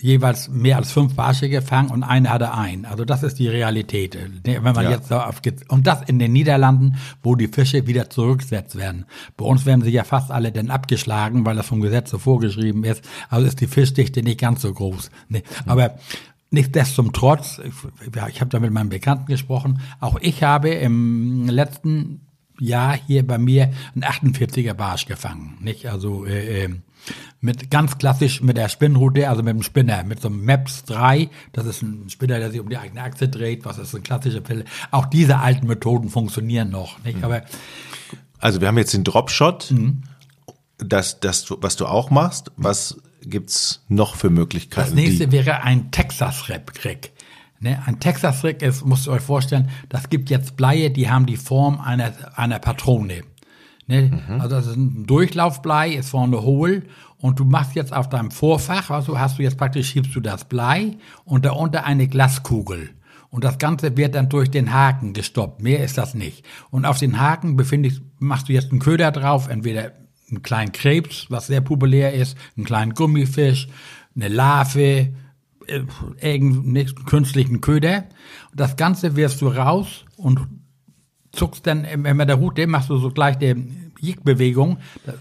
jeweils 0.00 0.48
mehr 0.48 0.76
als 0.76 0.92
fünf 0.92 1.14
Barsche 1.14 1.48
gefangen 1.48 1.90
und 1.90 2.02
eine 2.02 2.30
hatte 2.30 2.54
ein. 2.54 2.84
Also 2.84 3.04
das 3.04 3.22
ist 3.22 3.38
die 3.38 3.48
Realität. 3.48 4.16
Wenn 4.44 4.62
man 4.62 4.76
Ja. 4.84 4.90
jetzt 4.90 5.08
so 5.08 5.16
auf, 5.16 5.40
und 5.68 5.86
das 5.86 6.02
in 6.06 6.18
den 6.18 6.32
Niederlanden, 6.32 6.96
wo 7.22 7.34
die 7.34 7.48
Fische 7.48 7.86
wieder 7.86 8.08
zurückgesetzt 8.08 8.76
werden. 8.76 9.06
Bei 9.36 9.44
uns 9.44 9.66
werden 9.66 9.82
sie 9.82 9.90
ja 9.90 10.04
fast 10.04 10.30
alle 10.30 10.52
dann 10.52 10.70
abgeschlagen, 10.70 11.44
weil 11.44 11.56
das 11.56 11.66
vom 11.66 11.80
Gesetz 11.80 12.10
so 12.10 12.18
vorgeschrieben 12.18 12.84
ist. 12.84 13.02
Also 13.28 13.46
ist 13.46 13.60
die 13.60 13.66
Fischdichte 13.66 14.22
nicht 14.22 14.40
ganz 14.40 14.62
so 14.62 14.72
groß. 14.72 15.10
Ne? 15.28 15.42
Aber 15.66 15.96
nichtsdestotrotz, 16.50 17.60
ich, 17.64 18.14
ja, 18.14 18.28
ich 18.28 18.40
habe 18.40 18.50
da 18.50 18.60
mit 18.60 18.72
meinem 18.72 18.88
Bekannten 18.88 19.26
gesprochen, 19.26 19.80
auch 20.00 20.18
ich 20.20 20.42
habe 20.42 20.70
im 20.70 21.48
letzten 21.48 22.20
Jahr 22.60 22.96
hier 23.06 23.26
bei 23.26 23.38
mir 23.38 23.72
einen 23.94 24.04
48er 24.04 24.74
Barsch 24.74 25.06
gefangen. 25.06 25.56
Nicht? 25.60 25.86
Also 25.86 26.24
äh, 26.26 26.64
äh, 26.64 26.68
mit 27.40 27.70
ganz 27.70 27.98
klassisch 27.98 28.42
mit 28.42 28.56
der 28.56 28.68
Spinnrute, 28.68 29.28
also 29.28 29.42
mit 29.42 29.54
dem 29.54 29.62
Spinner, 29.62 30.02
mit 30.04 30.20
so 30.20 30.28
einem 30.28 30.44
Maps 30.44 30.84
3. 30.84 31.30
Das 31.52 31.66
ist 31.66 31.82
ein 31.82 32.08
Spinner, 32.10 32.38
der 32.38 32.50
sich 32.50 32.60
um 32.60 32.68
die 32.68 32.76
eigene 32.76 33.02
Achse 33.02 33.28
dreht. 33.28 33.64
Was 33.64 33.78
ist 33.78 33.94
eine 33.94 34.02
klassische 34.02 34.40
Pille? 34.40 34.64
Auch 34.90 35.06
diese 35.06 35.38
alten 35.38 35.66
Methoden 35.66 36.08
funktionieren 36.10 36.70
noch. 36.70 37.02
Nicht? 37.04 37.22
Aber 37.22 37.42
Also 38.40 38.60
wir 38.60 38.68
haben 38.68 38.78
jetzt 38.78 38.94
den 38.94 39.04
Dropshot, 39.04 39.70
Mhm. 39.70 40.02
das, 40.78 41.20
das, 41.20 41.46
was 41.60 41.76
du 41.76 41.86
auch 41.86 42.10
machst. 42.10 42.50
Was 42.56 43.00
gibt's 43.22 43.84
noch 43.88 44.14
für 44.16 44.30
Möglichkeiten? 44.30 44.88
Das 44.90 44.94
nächste 44.94 45.32
wäre 45.32 45.62
ein 45.62 45.90
Texas-Rap-Krieg. 45.90 47.12
Ne, 47.60 47.82
ein 47.86 47.98
Texas-Rig 47.98 48.62
ist, 48.62 48.84
musst 48.86 49.08
ihr 49.08 49.12
euch 49.12 49.22
vorstellen, 49.22 49.68
das 49.88 50.08
gibt 50.10 50.30
jetzt 50.30 50.56
Bleie, 50.56 50.90
die 50.90 51.10
haben 51.10 51.26
die 51.26 51.36
Form 51.36 51.80
einer, 51.80 52.12
einer 52.36 52.60
Patrone. 52.60 53.22
Ne? 53.88 54.22
Also 54.38 54.56
das 54.56 54.66
ist 54.66 54.76
ein 54.76 55.06
Durchlaufblei, 55.06 55.94
ist 55.94 56.10
vorne 56.10 56.42
hohl 56.42 56.84
und 57.16 57.40
du 57.40 57.44
machst 57.44 57.74
jetzt 57.74 57.92
auf 57.92 58.08
deinem 58.08 58.30
Vorfach, 58.30 58.90
also 58.90 59.18
hast 59.18 59.38
du 59.38 59.42
jetzt 59.42 59.56
praktisch, 59.56 59.88
schiebst 59.88 60.14
du 60.14 60.20
das 60.20 60.44
Blei 60.44 60.98
und 61.24 61.44
darunter 61.44 61.84
eine 61.84 62.06
Glaskugel. 62.06 62.90
Und 63.30 63.44
das 63.44 63.58
Ganze 63.58 63.96
wird 63.96 64.14
dann 64.14 64.28
durch 64.28 64.50
den 64.50 64.72
Haken 64.72 65.12
gestoppt. 65.12 65.62
Mehr 65.62 65.84
ist 65.84 65.98
das 65.98 66.14
nicht. 66.14 66.44
Und 66.70 66.86
auf 66.86 66.98
den 66.98 67.20
Haken 67.20 67.56
befindest, 67.56 68.00
machst 68.18 68.48
du 68.48 68.52
jetzt 68.52 68.70
einen 68.70 68.80
Köder 68.80 69.10
drauf, 69.10 69.48
entweder 69.48 69.92
einen 70.30 70.42
kleinen 70.42 70.72
Krebs, 70.72 71.26
was 71.28 71.46
sehr 71.46 71.60
populär 71.60 72.14
ist, 72.14 72.36
einen 72.56 72.64
kleinen 72.64 72.94
Gummifisch, 72.94 73.68
eine 74.14 74.28
Larve, 74.28 75.08
irgendeinen 75.68 76.94
künstlichen 77.06 77.60
Köder. 77.60 78.04
Das 78.54 78.76
Ganze 78.76 79.16
wirfst 79.16 79.40
du 79.40 79.48
raus 79.48 80.04
und 80.16 80.40
zuckst 81.32 81.66
dann 81.66 81.84
immer 81.84 82.14
mit 82.14 82.28
der 82.28 82.36
Rute, 82.36 82.66
machst 82.66 82.90
du 82.90 82.96
so 82.96 83.10
gleich 83.10 83.36
die 83.36 83.54
Jickbewegung, 84.00 84.78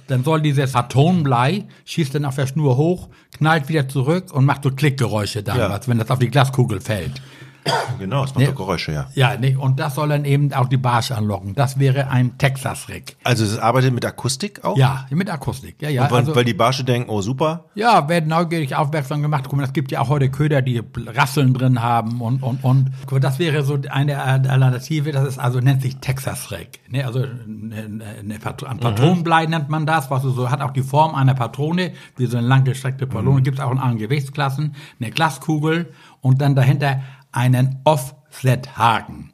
dann 0.08 0.24
soll 0.24 0.42
dieses 0.42 0.76
Atomblei, 0.76 1.66
schießt 1.86 2.16
dann 2.16 2.26
auf 2.26 2.36
der 2.36 2.48
Schnur 2.48 2.78
hoch, 2.78 3.10
knallt 3.36 3.70
wieder 3.70 3.88
zurück 3.90 4.32
und 4.32 4.46
macht 4.46 4.64
so 4.64 4.72
Klickgeräusche 4.72 5.44
damals, 5.44 5.88
wenn 5.88 5.98
das 5.98 6.10
auf 6.10 6.20
die 6.20 6.30
Glaskugel 6.30 6.80
fällt. 6.80 7.22
genau, 8.00 8.24
es 8.24 8.34
macht 8.36 8.48
doch 8.48 8.56
Geräusche, 8.56 8.92
ja. 8.92 9.08
Ja, 9.14 9.38
nicht? 9.38 9.58
Und 9.58 9.80
das 9.80 9.96
soll 9.96 10.10
dann 10.10 10.26
eben 10.26 10.54
auch 10.54 10.68
die 10.68 10.78
Barsche 10.78 11.16
anlocken. 11.18 11.54
Das 11.56 11.80
wäre 11.80 12.10
ein 12.10 12.38
Texas-Rig. 12.38 13.18
Also 13.24 13.44
es 13.46 13.58
arbeitet 13.60 13.94
mit 13.94 14.06
Akustik 14.06 14.64
auch? 14.64 14.78
Ja, 14.78 15.06
mit 15.10 15.30
Akustik. 15.30 15.76
Ja, 15.82 15.90
ja. 15.90 16.04
Und 16.06 16.12
weil, 16.12 16.20
also- 16.20 16.36
weil 16.36 16.46
die 16.46 16.54
Barsche 16.54 16.84
denken, 16.84 17.10
oh 17.10 17.22
super, 17.22 17.66
Ja, 17.76 18.08
werden 18.10 18.30
neugierig 18.30 18.76
aufmerksam 18.76 19.22
gemacht. 19.22 19.46
Guck 19.48 19.58
mal, 19.58 19.64
es 19.64 19.74
gibt 19.74 19.92
ja 19.92 20.02
auch 20.02 20.10
heute 20.10 20.30
Köder, 20.30 20.62
die 20.62 20.82
Rasseln 21.08 21.54
drin 21.54 21.82
haben 21.82 22.22
und, 22.22 22.44
und, 22.44 22.64
und. 22.64 22.92
Guck 23.02 23.14
mal, 23.14 23.20
Das 23.20 23.40
wäre 23.40 23.64
so 23.64 23.78
eine 23.90 24.22
Alternative, 24.22 25.12
das 25.12 25.28
ist 25.28 25.40
also, 25.40 25.60
nennt 25.60 25.82
sich 25.82 25.98
Texas 25.98 26.52
Reg. 26.52 26.80
Ne, 26.90 27.04
also, 27.04 27.20
eine, 27.20 28.04
eine, 28.20 28.40
Pat- 28.40 28.64
ein 28.66 28.80
Patronenblei 28.80 29.46
nennt 29.46 29.70
man 29.70 29.86
das, 29.86 30.10
was 30.10 30.24
so 30.24 30.50
hat 30.50 30.62
auch 30.62 30.72
die 30.72 30.84
Form 30.84 31.16
einer 31.16 31.34
Patrone, 31.34 31.92
wie 32.16 32.26
so 32.26 32.38
eine 32.38 32.48
langgestreckte 32.48 33.08
Patrone, 33.08 33.42
Gibt 33.42 33.60
es 33.60 33.64
auch 33.64 33.72
in 33.72 33.78
anderen 33.78 33.98
Gewichtsklassen, 34.00 34.76
eine 35.00 35.12
Glaskugel 35.12 35.94
und 36.22 36.42
dann 36.42 36.56
dahinter 36.56 37.02
einen 37.38 37.82
Offset-Haken. 37.84 39.32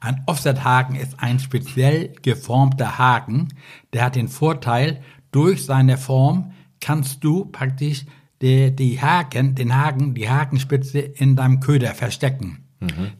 Ein 0.00 0.22
Offset-Haken 0.26 0.96
ist 0.96 1.20
ein 1.20 1.38
speziell 1.38 2.12
geformter 2.20 2.98
Haken, 2.98 3.54
der 3.92 4.06
hat 4.06 4.16
den 4.16 4.26
Vorteil, 4.26 5.02
durch 5.30 5.64
seine 5.64 5.96
Form 5.96 6.52
kannst 6.80 7.22
du 7.22 7.44
praktisch 7.44 8.06
die, 8.42 8.74
die 8.74 9.00
Haken, 9.00 9.54
den 9.54 9.76
Haken, 9.76 10.14
die 10.14 10.28
Hakenspitze 10.28 10.98
in 10.98 11.36
deinem 11.36 11.60
Köder 11.60 11.94
verstecken. 11.94 12.63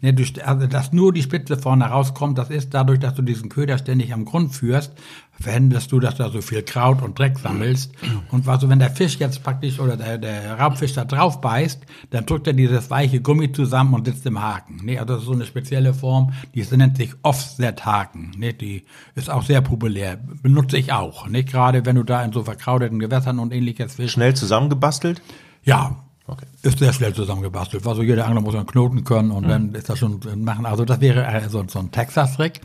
Ne, 0.00 0.14
du, 0.14 0.24
also, 0.44 0.66
dass 0.66 0.92
nur 0.92 1.12
die 1.12 1.22
Spitze 1.22 1.56
vorne 1.56 1.84
rauskommt, 1.86 2.38
das 2.38 2.50
ist 2.50 2.74
dadurch, 2.74 2.98
dass 2.98 3.14
du 3.14 3.22
diesen 3.22 3.48
Köder 3.48 3.78
ständig 3.78 4.12
am 4.12 4.24
Grund 4.24 4.54
führst, 4.54 4.92
verhinderst 5.40 5.90
du, 5.92 6.00
dass 6.00 6.16
du 6.16 6.22
da 6.22 6.30
so 6.30 6.40
viel 6.40 6.62
Kraut 6.62 7.02
und 7.02 7.18
Dreck 7.18 7.38
sammelst. 7.38 7.92
Und 8.30 8.46
also, 8.48 8.68
wenn 8.68 8.78
der 8.78 8.90
Fisch 8.90 9.18
jetzt 9.18 9.42
praktisch 9.42 9.80
oder 9.80 9.96
der, 9.96 10.18
der 10.18 10.58
Raubfisch 10.58 10.92
da 10.92 11.04
drauf 11.04 11.40
beißt, 11.40 11.82
dann 12.10 12.26
drückt 12.26 12.46
er 12.46 12.52
dieses 12.52 12.90
weiche 12.90 13.20
Gummi 13.20 13.52
zusammen 13.52 13.94
und 13.94 14.06
sitzt 14.06 14.26
im 14.26 14.40
Haken. 14.40 14.84
Ne, 14.84 14.98
also 14.98 15.14
das 15.14 15.22
ist 15.22 15.26
so 15.26 15.32
eine 15.32 15.46
spezielle 15.46 15.94
Form, 15.94 16.32
die 16.54 16.64
nennt 16.76 16.96
sich 16.96 17.14
Offset-Haken. 17.22 18.32
Ne, 18.36 18.52
die 18.52 18.84
ist 19.14 19.30
auch 19.30 19.42
sehr 19.42 19.60
populär, 19.60 20.18
benutze 20.42 20.76
ich 20.76 20.92
auch. 20.92 21.28
Nicht 21.28 21.50
gerade, 21.50 21.84
wenn 21.86 21.96
du 21.96 22.02
da 22.02 22.24
in 22.24 22.32
so 22.32 22.44
verkrauteten 22.44 22.98
Gewässern 22.98 23.38
und 23.38 23.52
ähnliches 23.52 23.94
fischst. 23.94 24.14
schnell 24.14 24.34
zusammengebastelt. 24.34 25.22
Ja. 25.62 26.03
Okay. 26.26 26.46
Ist 26.62 26.78
sehr 26.78 26.92
schnell 26.92 27.12
zusammengebastelt. 27.12 27.86
Also 27.86 28.02
jeder 28.02 28.26
Angler 28.26 28.40
muss 28.40 28.54
einen 28.54 28.66
Knoten 28.66 29.04
können 29.04 29.30
und 29.30 29.46
dann 29.46 29.74
ist 29.74 29.90
das 29.90 29.98
schon 29.98 30.20
machen. 30.36 30.64
Also 30.64 30.84
das 30.84 31.00
wäre 31.00 31.24
äh, 31.26 31.48
so, 31.48 31.60
ein 31.60 31.90
Texas-Rig. 31.90 32.60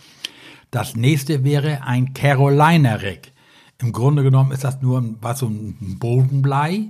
Das 0.71 0.95
nächste 0.95 1.43
wäre 1.43 1.83
ein 1.83 2.13
Carolina 2.13 2.95
Rig. 2.95 3.33
Im 3.81 3.91
Grunde 3.91 4.23
genommen 4.23 4.51
ist 4.51 4.63
das 4.63 4.81
nur 4.81 4.99
ein, 4.99 5.17
was 5.21 5.39
so 5.39 5.47
ein 5.47 5.97
Bodenblei, 5.99 6.89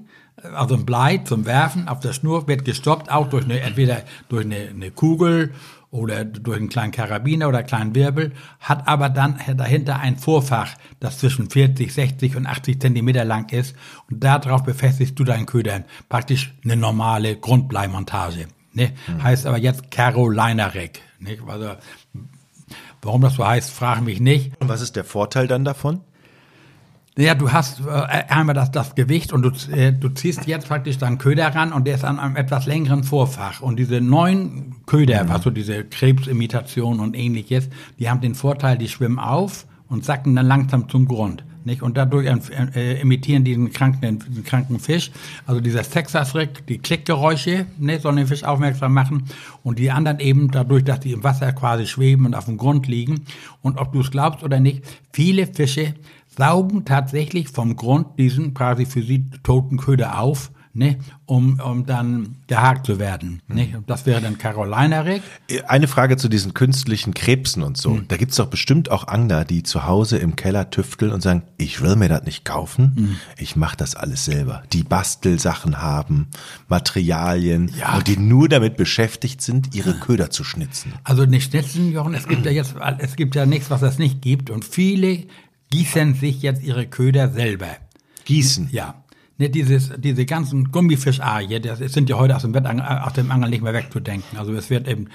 also 0.56 0.76
ein 0.76 0.86
Blei 0.86 1.18
zum 1.20 1.46
Werfen 1.46 1.88
auf 1.88 2.00
der 2.00 2.14
Schnur, 2.14 2.48
wird 2.48 2.66
gestoppt, 2.66 3.12
auch 3.12 3.30
durch 3.30 3.46
eine, 3.46 3.60
entweder 3.62 4.04
durch 4.28 4.46
eine, 4.46 4.70
eine 4.70 4.92
Kugel 4.92 5.54
oder 5.92 6.24
durch 6.24 6.58
einen 6.58 6.70
kleinen 6.70 6.92
Karabiner 6.92 7.48
oder 7.48 7.60
einen 7.60 7.68
kleinen 7.68 7.96
Wirbel, 7.96 8.32
hat 8.60 8.88
aber 8.88 9.10
dann 9.10 9.40
dahinter 9.56 10.00
ein 10.00 10.18
Vorfach, 10.18 10.76
das 11.00 11.20
zwischen 11.20 11.50
40, 11.50 11.92
60 11.92 12.36
und 12.36 12.46
80 12.46 12.80
Zentimeter 12.80 13.26
lang 13.26 13.52
ist 13.52 13.76
und 14.10 14.24
darauf 14.24 14.64
befestigst 14.64 15.18
du 15.18 15.24
deinen 15.24 15.46
Köder. 15.46 15.84
Praktisch 16.08 16.54
eine 16.64 16.76
normale 16.76 17.38
Grundbleimontage. 17.38 18.48
Ne? 18.74 18.92
Mhm. 19.08 19.24
Heißt 19.24 19.46
aber 19.46 19.58
jetzt 19.58 19.90
Carolina 19.90 20.68
Rig. 20.68 21.02
Ne? 21.20 21.38
Also, 21.48 21.72
warum 23.02 23.22
das 23.22 23.36
so 23.36 23.48
heißt, 23.48 23.72
frage 23.72 24.02
mich 24.02 24.20
nicht. 24.20 24.52
Und 24.60 24.70
was 24.70 24.82
ist 24.82 24.96
der 24.96 25.06
Vorteil 25.06 25.48
dann 25.48 25.66
davon? 25.66 26.02
Ja, 27.20 27.36
du 27.36 27.52
hast 27.52 27.82
äh, 27.82 28.24
einmal 28.30 28.56
das, 28.56 28.72
das 28.72 28.96
Gewicht 28.96 29.34
und 29.34 29.42
du, 29.42 29.52
äh, 29.76 29.92
du 29.92 30.08
ziehst 30.08 30.48
jetzt 30.48 30.70
praktisch 30.70 30.98
deinen 31.00 31.18
Köder 31.18 31.54
ran 31.54 31.74
und 31.74 31.86
der 31.86 31.96
ist 31.96 32.06
an 32.06 32.18
einem 32.18 32.38
etwas 32.38 32.66
längeren 32.66 33.04
Vorfach. 33.04 33.60
Und 33.60 33.78
diese 33.78 34.00
neuen 34.00 34.78
Köder, 34.86 35.26
mhm. 35.26 35.32
also 35.32 35.50
diese 35.50 35.84
Krebsimitation 35.84 37.02
und 37.02 37.18
ähnliches, 37.18 37.68
die 38.00 38.10
haben 38.10 38.22
den 38.22 38.36
Vorteil, 38.36 38.78
die 38.78 38.88
schwimmen 38.88 39.20
auf 39.20 39.68
und 39.90 40.06
sacken 40.06 40.34
dann 40.34 40.48
langsam 40.48 40.88
zum 40.88 41.10
Grund. 41.10 41.44
Nicht? 41.66 41.82
Und 41.82 41.98
dadurch 41.98 42.26
äh, 42.74 43.02
imitieren 43.02 43.44
die 43.44 43.54
den 43.54 43.74
kranken, 43.74 44.20
den 44.20 44.44
kranken 44.46 44.80
Fisch. 44.80 45.12
Also 45.46 45.60
dieser 45.60 45.84
Texas-Rick, 45.84 46.68
die 46.68 46.78
Klickgeräusche, 46.78 47.66
ne, 47.78 48.00
sollen 48.00 48.16
den 48.16 48.28
Fisch 48.28 48.46
aufmerksam 48.46 48.94
machen. 48.94 49.26
Und 49.62 49.78
die 49.78 49.92
anderen 49.92 50.20
eben 50.20 50.52
dadurch, 50.52 50.86
dass 50.86 51.02
die 51.02 51.12
im 51.12 51.24
Wasser 51.26 51.52
quasi 51.52 51.86
schweben 51.86 52.26
und 52.26 52.34
auf 52.34 52.46
dem 52.46 52.56
Grund 52.56 52.88
liegen. 52.88 53.26
Und 53.62 53.78
ob 53.78 53.92
du 53.92 54.00
es 54.00 54.10
glaubst 54.10 54.42
oder 54.42 54.62
nicht, 54.62 54.84
viele 55.12 55.48
Fische 55.48 55.96
saugen 56.40 56.86
tatsächlich 56.86 57.50
vom 57.50 57.76
Grund 57.76 58.18
diesen 58.18 58.54
quasi 58.54 58.86
für 58.86 59.04
sie 59.04 59.30
toten 59.44 59.78
Köder 59.78 60.20
auf, 60.20 60.52
ne, 60.74 61.00
um, 61.26 61.60
um 61.60 61.86
dann 61.86 62.38
gehakt 62.48 62.86
zu 62.86 62.98
werden. 62.98 63.42
Mhm. 63.48 63.56
Ne? 63.56 63.84
Das 63.86 64.06
wäre 64.06 64.22
dann 64.22 64.38
Carolina 64.38 65.02
Rig. 65.02 65.22
Eine 65.68 65.90
Frage 65.90 66.16
zu 66.16 66.30
diesen 66.30 66.54
künstlichen 66.54 67.14
Krebsen 67.14 67.62
und 67.62 67.76
so. 67.76 67.96
Mhm. 67.96 68.08
Da 68.08 68.16
gibt's 68.16 68.38
doch 68.38 68.48
bestimmt 68.48 68.90
auch 68.90 69.10
Angler, 69.10 69.44
die 69.44 69.64
zu 69.64 69.86
Hause 69.86 70.18
im 70.18 70.38
Keller 70.38 70.70
tüfteln 70.70 71.12
und 71.12 71.22
sagen, 71.22 71.44
ich 71.58 71.82
will 71.82 71.98
mir 71.98 72.08
das 72.08 72.24
nicht 72.24 72.46
kaufen, 72.46 72.94
mhm. 72.96 73.16
ich 73.38 73.58
mache 73.58 73.76
das 73.76 73.96
alles 73.96 74.24
selber. 74.24 74.64
Die 74.72 74.84
Bastelsachen 74.84 75.82
haben, 75.82 76.30
Materialien 76.70 77.70
ja. 77.78 77.98
und 77.98 78.08
die 78.08 78.18
nur 78.18 78.48
damit 78.48 78.78
beschäftigt 78.78 79.42
sind, 79.42 79.76
ihre 79.76 79.94
Köder 79.96 80.30
zu 80.30 80.46
schnitzen. 80.46 80.94
Also 81.04 81.26
nicht 81.26 81.52
schnitzen, 81.52 81.92
Jochen, 81.92 82.14
es 82.14 82.30
gibt 82.30 82.46
ja 82.46 82.52
jetzt, 82.52 82.76
es 83.00 83.18
gibt 83.18 83.36
ja 83.36 83.46
nichts, 83.46 83.70
was 83.70 83.82
es 83.82 84.00
nicht 84.00 84.22
gibt 84.22 84.50
und 84.50 84.64
viele 84.64 85.26
gießen 85.72 86.16
sich 86.16 86.42
jetzt 86.42 86.64
ihre 86.64 86.88
Köder 86.88 87.30
selber. 87.30 87.78
Gießen? 88.26 88.70
Ja. 88.72 89.04
Ne, 89.38 89.50
dieses, 89.50 89.92
diese 89.98 90.26
ganzen 90.26 90.72
Gummifisch-Arie, 90.72 91.62
das 91.62 91.80
sind 91.80 92.10
ja 92.10 92.18
heute 92.18 92.36
aus 92.36 92.42
dem, 92.42 92.54
Wettang 92.54 92.82
aus 92.82 93.14
dem 93.14 93.32
Angeln 93.32 93.52
nicht 93.52 93.64
mehr 93.64 93.74
wegzudenken. 93.74 94.38
Also 94.38 94.54
es 94.54 94.70
wird 94.70 94.88
eben 94.88 95.08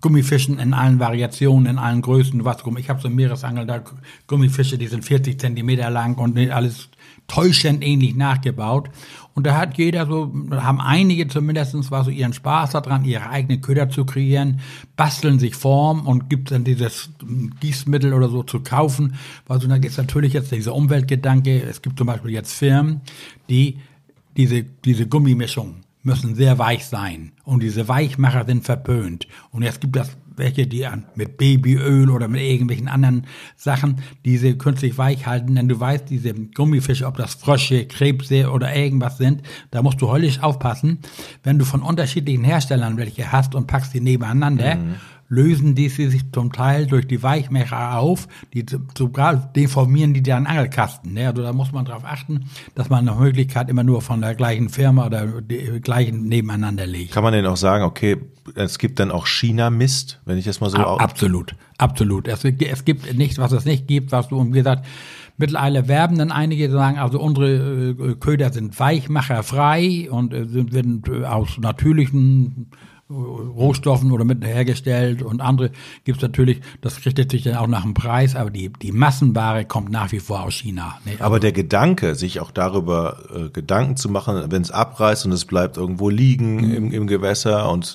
Gummifischen 0.00 0.58
in 0.58 0.74
allen 0.74 1.00
Variationen, 1.00 1.66
in 1.66 1.78
allen 1.78 2.02
Größen, 2.02 2.44
was 2.44 2.58
Ich 2.78 2.88
habe 2.88 3.00
so 3.00 3.08
Meeresangel 3.08 3.66
da 3.66 3.82
Gummifische, 4.26 4.78
die 4.78 4.86
sind 4.86 5.04
40 5.04 5.40
Zentimeter 5.40 5.90
lang 5.90 6.16
und 6.16 6.38
alles 6.50 6.88
täuschend 7.26 7.82
ähnlich 7.82 8.14
nachgebaut. 8.14 8.90
Und 9.34 9.46
da 9.46 9.56
hat 9.56 9.76
jeder 9.78 10.06
so, 10.06 10.32
haben 10.52 10.80
einige 10.80 11.26
zumindestens 11.26 11.90
war 11.90 12.04
so 12.04 12.10
ihren 12.10 12.32
Spaß 12.32 12.70
daran, 12.70 13.04
ihre 13.04 13.28
eigenen 13.28 13.60
Köder 13.60 13.90
zu 13.90 14.04
kreieren, 14.04 14.60
basteln 14.96 15.40
sich 15.40 15.56
Form 15.56 16.06
und 16.06 16.30
gibt 16.30 16.52
dann 16.52 16.62
dieses 16.62 17.10
Gießmittel 17.60 18.12
oder 18.12 18.28
so 18.28 18.44
zu 18.44 18.60
kaufen. 18.60 19.14
Also 19.48 19.66
da 19.66 19.74
ist 19.74 19.98
natürlich 19.98 20.34
jetzt 20.34 20.52
dieser 20.52 20.74
Umweltgedanke. 20.74 21.62
Es 21.62 21.82
gibt 21.82 21.98
zum 21.98 22.06
Beispiel 22.06 22.30
jetzt 22.30 22.52
Firmen, 22.52 23.00
die 23.48 23.78
diese, 24.36 24.62
diese 24.62 25.08
Gummimischung 25.08 25.76
müssen 26.04 26.34
sehr 26.34 26.58
weich 26.58 26.86
sein. 26.86 27.32
Und 27.44 27.62
diese 27.62 27.88
Weichmacher 27.88 28.44
sind 28.46 28.64
verpönt. 28.64 29.26
Und 29.50 29.62
jetzt 29.62 29.80
gibt 29.80 29.96
es 29.96 30.16
welche, 30.36 30.66
die 30.66 30.86
an, 30.86 31.06
mit 31.14 31.36
Babyöl 31.36 32.10
oder 32.10 32.28
mit 32.28 32.40
irgendwelchen 32.40 32.88
anderen 32.88 33.26
Sachen 33.56 34.02
diese 34.24 34.56
künstlich 34.56 34.98
weich 34.98 35.26
halten. 35.26 35.54
Denn 35.54 35.68
du 35.68 35.78
weißt, 35.78 36.08
diese 36.10 36.34
Gummifische, 36.34 37.06
ob 37.06 37.16
das 37.16 37.34
Frösche, 37.34 37.86
Krebse 37.86 38.50
oder 38.50 38.74
irgendwas 38.74 39.18
sind, 39.18 39.42
da 39.70 39.82
musst 39.82 40.00
du 40.00 40.12
höllisch 40.12 40.42
aufpassen. 40.42 40.98
Wenn 41.42 41.58
du 41.58 41.64
von 41.64 41.82
unterschiedlichen 41.82 42.44
Herstellern 42.44 42.96
welche 42.96 43.32
hast 43.32 43.54
und 43.54 43.66
packst 43.66 43.94
die 43.94 44.00
nebeneinander, 44.00 44.76
mhm 44.76 44.94
lösen 45.34 45.74
die 45.74 45.88
sich 45.88 46.22
zum 46.32 46.52
Teil 46.52 46.86
durch 46.86 47.06
die 47.06 47.22
Weichmacher 47.22 47.98
auf, 47.98 48.28
die 48.52 48.64
sogar 48.96 49.36
deformieren 49.36 50.14
die 50.14 50.22
dann 50.22 50.46
Angelkasten. 50.46 51.14
Ne? 51.14 51.28
Also 51.28 51.42
da 51.42 51.52
muss 51.52 51.72
man 51.72 51.84
darauf 51.84 52.04
achten, 52.04 52.46
dass 52.74 52.88
man 52.88 53.04
nach 53.04 53.18
Möglichkeit 53.18 53.68
immer 53.68 53.84
nur 53.84 54.00
von 54.02 54.20
der 54.20 54.34
gleichen 54.34 54.68
Firma 54.68 55.06
oder 55.06 55.26
die 55.42 55.80
gleichen 55.80 56.24
nebeneinander 56.24 56.86
legt. 56.86 57.12
Kann 57.12 57.24
man 57.24 57.32
denn 57.32 57.46
auch 57.46 57.56
sagen, 57.56 57.84
okay, 57.84 58.16
es 58.54 58.78
gibt 58.78 59.00
dann 59.00 59.10
auch 59.10 59.26
China-Mist, 59.26 60.20
wenn 60.24 60.38
ich 60.38 60.44
das 60.44 60.60
mal 60.60 60.70
so... 60.70 60.78
A 60.78 60.96
absolut, 60.96 61.56
absolut. 61.78 62.28
Es, 62.28 62.44
es 62.44 62.84
gibt 62.84 63.14
nichts, 63.14 63.38
was 63.38 63.52
es 63.52 63.64
nicht 63.64 63.86
gibt, 63.88 64.12
was 64.12 64.28
du, 64.28 64.44
wie 64.46 64.52
gesagt, 64.52 64.86
Mittlerweile 65.36 65.88
werben 65.88 66.16
dann 66.18 66.30
einige, 66.30 66.70
sagen, 66.70 66.98
also 66.98 67.20
unsere 67.20 67.90
äh, 67.90 68.14
Köder 68.14 68.52
sind 68.52 68.78
weichmacherfrei 68.78 70.08
und 70.08 70.32
äh, 70.32 70.46
sind, 70.46 71.08
äh, 71.08 71.24
aus 71.24 71.58
natürlichen 71.58 72.70
Rohstoffen 73.10 74.12
oder 74.12 74.24
mit 74.24 74.42
hergestellt 74.42 75.22
und 75.22 75.42
andere 75.42 75.70
gibt 76.04 76.18
es 76.18 76.22
natürlich, 76.22 76.60
das 76.80 77.04
richtet 77.04 77.30
sich 77.30 77.42
dann 77.42 77.56
auch 77.56 77.66
nach 77.66 77.82
dem 77.82 77.92
Preis, 77.92 78.34
aber 78.34 78.50
die, 78.50 78.72
die 78.72 78.92
Massenware 78.92 79.66
kommt 79.66 79.90
nach 79.90 80.10
wie 80.12 80.20
vor 80.20 80.42
aus 80.42 80.54
China. 80.54 80.98
Ne? 81.04 81.12
Aber 81.18 81.38
der 81.38 81.52
Gedanke, 81.52 82.14
sich 82.14 82.40
auch 82.40 82.50
darüber 82.50 83.18
äh, 83.34 83.50
Gedanken 83.50 83.98
zu 83.98 84.08
machen, 84.08 84.46
wenn 84.48 84.62
es 84.62 84.70
abreißt 84.70 85.26
und 85.26 85.32
es 85.32 85.44
bleibt 85.44 85.76
irgendwo 85.76 86.08
liegen 86.08 86.56
mhm. 86.56 86.74
im, 86.74 86.92
im 86.92 87.06
Gewässer 87.06 87.70
und 87.70 87.94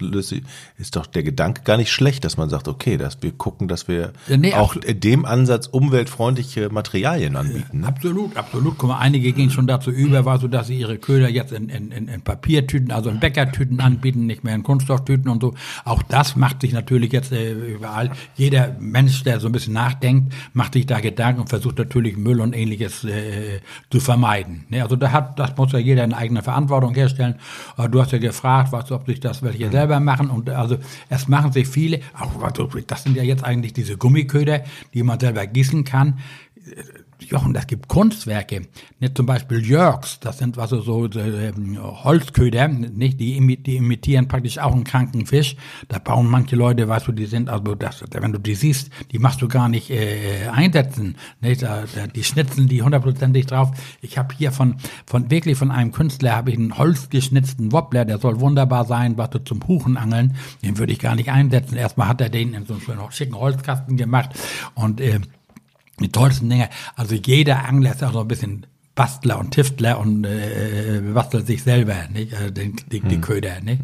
ist 0.77 0.95
doch 0.95 1.07
der 1.07 1.23
Gedanke 1.23 1.63
gar 1.63 1.77
nicht 1.77 1.91
schlecht, 1.91 2.23
dass 2.23 2.37
man 2.37 2.49
sagt, 2.49 2.67
okay, 2.67 2.97
dass 2.97 3.19
wir 3.23 3.31
gucken, 3.31 3.67
dass 3.67 3.87
wir 3.87 4.13
ja, 4.27 4.37
nee, 4.37 4.53
auch 4.53 4.75
dem 4.75 5.25
Ansatz 5.25 5.65
umweltfreundliche 5.65 6.69
Materialien 6.69 7.35
anbieten. 7.35 7.79
Ne? 7.79 7.87
Absolut, 7.87 8.37
absolut. 8.37 8.77
Guck 8.77 8.89
mal, 8.89 8.99
einige 8.99 9.33
gehen 9.33 9.49
schon 9.49 9.65
dazu 9.65 9.89
über, 9.89 10.25
war 10.25 10.37
so, 10.37 10.47
dass 10.47 10.67
sie 10.67 10.77
ihre 10.77 10.99
Köder 10.99 11.29
jetzt 11.29 11.51
in, 11.51 11.69
in, 11.69 11.91
in 11.91 12.21
Papiertüten, 12.21 12.91
also 12.91 13.09
in 13.09 13.19
Bäckertüten 13.19 13.79
anbieten, 13.79 14.27
nicht 14.27 14.43
mehr 14.43 14.53
in 14.53 14.61
Kunststoff 14.61 14.98
Kunststofftüten 14.99 15.29
und 15.29 15.41
so. 15.41 15.53
Auch 15.85 16.03
das 16.03 16.35
macht 16.35 16.61
sich 16.61 16.73
natürlich 16.73 17.11
jetzt 17.11 17.31
äh, 17.31 17.53
überall. 17.53 18.11
Jeder 18.35 18.75
Mensch, 18.79 19.23
der 19.23 19.39
so 19.39 19.47
ein 19.47 19.51
bisschen 19.51 19.73
nachdenkt, 19.73 20.33
macht 20.53 20.73
sich 20.73 20.85
da 20.85 20.99
Gedanken 20.99 21.41
und 21.41 21.49
versucht 21.49 21.77
natürlich 21.77 22.17
Müll 22.17 22.41
und 22.41 22.53
ähnliches 22.53 23.03
äh, 23.03 23.59
zu 23.89 23.99
vermeiden. 23.99 24.65
Ne? 24.69 24.81
Also 24.81 24.95
da 24.95 25.11
hat, 25.11 25.39
das 25.39 25.55
muss 25.57 25.71
ja 25.71 25.79
jeder 25.79 26.03
in 26.03 26.13
eigener 26.13 26.43
Verantwortung 26.43 26.93
herstellen. 26.93 27.35
Aber 27.75 27.89
du 27.89 28.01
hast 28.01 28.11
ja 28.11 28.19
gefragt, 28.19 28.71
was, 28.71 28.91
ob 28.91 29.05
sich 29.05 29.19
das 29.19 29.43
welche 29.43 29.69
selber 29.69 29.99
machen. 29.99 30.29
Und 30.29 30.49
also 30.49 30.77
es 31.09 31.27
machen 31.27 31.51
sich 31.51 31.67
viele, 31.67 32.01
auch, 32.17 32.51
das 32.87 33.03
sind 33.03 33.15
ja 33.15 33.23
jetzt 33.23 33.43
eigentlich 33.43 33.73
diese 33.73 33.97
Gummiköder, 33.97 34.63
die 34.93 35.03
man 35.03 35.19
selber 35.19 35.45
gießen 35.45 35.83
kann 35.83 36.19
Jochen, 37.21 37.53
das 37.53 37.67
gibt 37.67 37.87
Kunstwerke, 37.87 38.67
nicht 38.99 39.17
zum 39.17 39.25
Beispiel 39.25 39.65
Jörgs, 39.65 40.19
das 40.19 40.37
sind 40.37 40.57
also 40.57 40.81
so 40.81 41.05
äh, 41.05 41.51
Holzköder, 41.77 42.67
nicht 42.67 43.19
die, 43.19 43.57
die 43.61 43.75
imitieren 43.75 44.27
praktisch 44.27 44.57
auch 44.57 44.73
einen 44.73 44.83
kranken 44.83 45.25
Fisch. 45.25 45.55
Da 45.87 45.99
bauen 45.99 46.27
manche 46.27 46.55
Leute, 46.55 46.87
weißt 46.87 47.07
du, 47.07 47.11
die 47.11 47.25
sind 47.25 47.49
also, 47.49 47.75
das, 47.75 48.03
wenn 48.11 48.31
du 48.31 48.39
die 48.39 48.55
siehst, 48.55 48.89
die 49.11 49.19
machst 49.19 49.41
du 49.41 49.47
gar 49.47 49.69
nicht 49.69 49.89
äh, 49.89 50.47
einsetzen, 50.51 51.15
nicht? 51.41 51.61
Da, 51.61 51.83
da, 51.93 52.07
die 52.07 52.23
schnitzen 52.23 52.67
die 52.67 52.81
hundertprozentig 52.81 53.45
drauf. 53.45 53.71
Ich 54.01 54.17
habe 54.17 54.33
hier 54.35 54.51
von 54.51 54.77
von 55.05 55.29
wirklich 55.29 55.57
von 55.57 55.71
einem 55.71 55.91
Künstler 55.91 56.35
habe 56.35 56.51
ich 56.51 56.57
einen 56.57 56.77
holzgeschnitzten 56.77 57.71
Wobbler, 57.71 58.05
der 58.05 58.19
soll 58.19 58.39
wunderbar 58.39 58.85
sein, 58.85 59.17
was 59.17 59.29
du 59.31 59.39
zum 59.39 59.67
Huchenangeln, 59.67 60.35
den 60.63 60.77
würde 60.77 60.93
ich 60.93 60.99
gar 60.99 61.15
nicht 61.15 61.31
einsetzen. 61.31 61.75
Erstmal 61.75 62.07
hat 62.07 62.21
er 62.21 62.29
den 62.29 62.53
in 62.53 62.65
so 62.65 62.73
einen 62.73 62.81
schönen 62.81 63.11
schicken 63.11 63.35
Holzkasten 63.35 63.97
gemacht 63.97 64.31
und 64.75 65.01
äh, 65.01 65.19
die 66.03 66.11
tollsten 66.11 66.49
Dinge. 66.49 66.69
Also 66.95 67.15
jeder 67.15 67.65
Angler 67.65 67.91
ist 67.91 68.03
auch 68.03 68.13
so 68.13 68.21
ein 68.21 68.27
bisschen 68.27 68.65
Bastler 68.99 69.39
und 69.39 69.51
Tiftler 69.51 69.97
und 69.97 70.25
äh, 70.25 71.01
bastelt 71.13 71.47
sich 71.47 71.63
selber, 71.63 71.95
nicht? 72.11 72.33
Also 72.33 72.49
die, 72.49 72.73
die, 72.91 72.99
die 72.99 73.15
hm. 73.15 73.21
Köder, 73.21 73.61
nicht? 73.61 73.81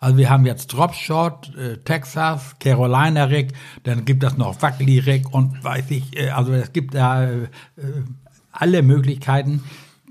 Also 0.00 0.16
wir 0.16 0.30
haben 0.30 0.46
jetzt 0.46 0.68
Dropshot, 0.68 1.54
äh, 1.56 1.76
Texas, 1.84 2.56
Carolina 2.58 3.24
Rig, 3.24 3.52
dann 3.82 4.06
gibt 4.06 4.24
es 4.24 4.38
noch 4.38 4.62
Wackly 4.62 5.00
Rig 5.00 5.30
und 5.30 5.62
weiß 5.62 5.90
ich, 5.90 6.18
äh, 6.18 6.30
also 6.30 6.54
es 6.54 6.72
gibt 6.72 6.94
da 6.94 7.24
äh, 7.24 7.48
alle 8.50 8.82
Möglichkeiten. 8.82 9.62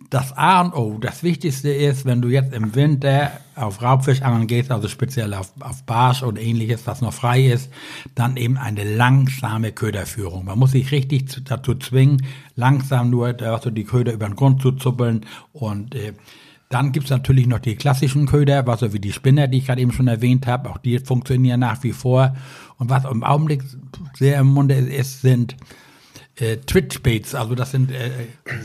Das 0.10 0.36
A 0.38 0.62
und 0.62 0.74
O, 0.74 0.98
das 1.00 1.24
Wichtigste 1.24 1.70
ist, 1.70 2.06
wenn 2.06 2.22
du 2.22 2.30
jetzt 2.30 2.54
im 2.54 2.76
Winter 2.76 3.32
auf 3.56 3.82
Raubfisch 3.82 4.22
angeln 4.22 4.48
gehst, 4.48 4.72
also 4.72 4.88
speziell 4.88 5.34
auf, 5.34 5.52
auf 5.60 5.84
Barsch 5.84 6.24
oder 6.24 6.42
ähnliches, 6.42 6.86
was 6.86 7.02
noch 7.02 7.14
frei 7.14 7.46
ist, 7.46 7.72
dann 8.14 8.38
eben 8.38 8.58
eine 8.58 8.84
langsame 8.84 9.72
Köderführung. 9.72 10.46
Man 10.46 10.60
muss 10.60 10.72
sich 10.72 10.92
richtig 10.92 11.30
zu, 11.30 11.42
dazu 11.42 11.76
zwingen, 11.76 12.26
langsam 12.56 13.10
nur 13.10 13.36
also 13.42 13.70
die 13.70 13.84
Köder 13.84 14.14
über 14.14 14.28
den 14.28 14.36
Grund 14.36 14.62
zu 14.62 14.74
zuppeln 14.74 15.26
und 15.54 15.96
äh, 15.96 16.14
dann 16.70 16.92
gibt's 16.92 17.12
natürlich 17.12 17.48
noch 17.48 17.60
die 17.60 17.76
klassischen 17.76 18.26
Köder, 18.26 18.66
was 18.66 18.80
so 18.80 18.92
wie 18.92 19.00
die 19.00 19.14
Spinner, 19.14 19.48
die 19.48 19.60
ich 19.60 19.68
gerade 19.68 19.82
eben 19.82 19.92
schon 19.92 20.08
erwähnt 20.08 20.48
habe, 20.48 20.70
auch 20.70 20.80
die 20.80 21.00
funktionieren 21.00 21.60
nach 21.60 21.84
wie 21.84 21.94
vor. 21.94 22.36
Und 22.78 22.90
was 22.90 23.06
im 23.06 23.24
Augenblick 23.24 23.64
sehr 24.16 24.40
im 24.40 24.48
Munde 24.48 24.74
ist, 24.74 25.22
sind 25.22 25.56
äh, 26.38 26.58
Twitchbaits, 26.58 27.36
also 27.36 27.56
das 27.56 27.72
sind 27.72 27.92
äh, 27.92 28.12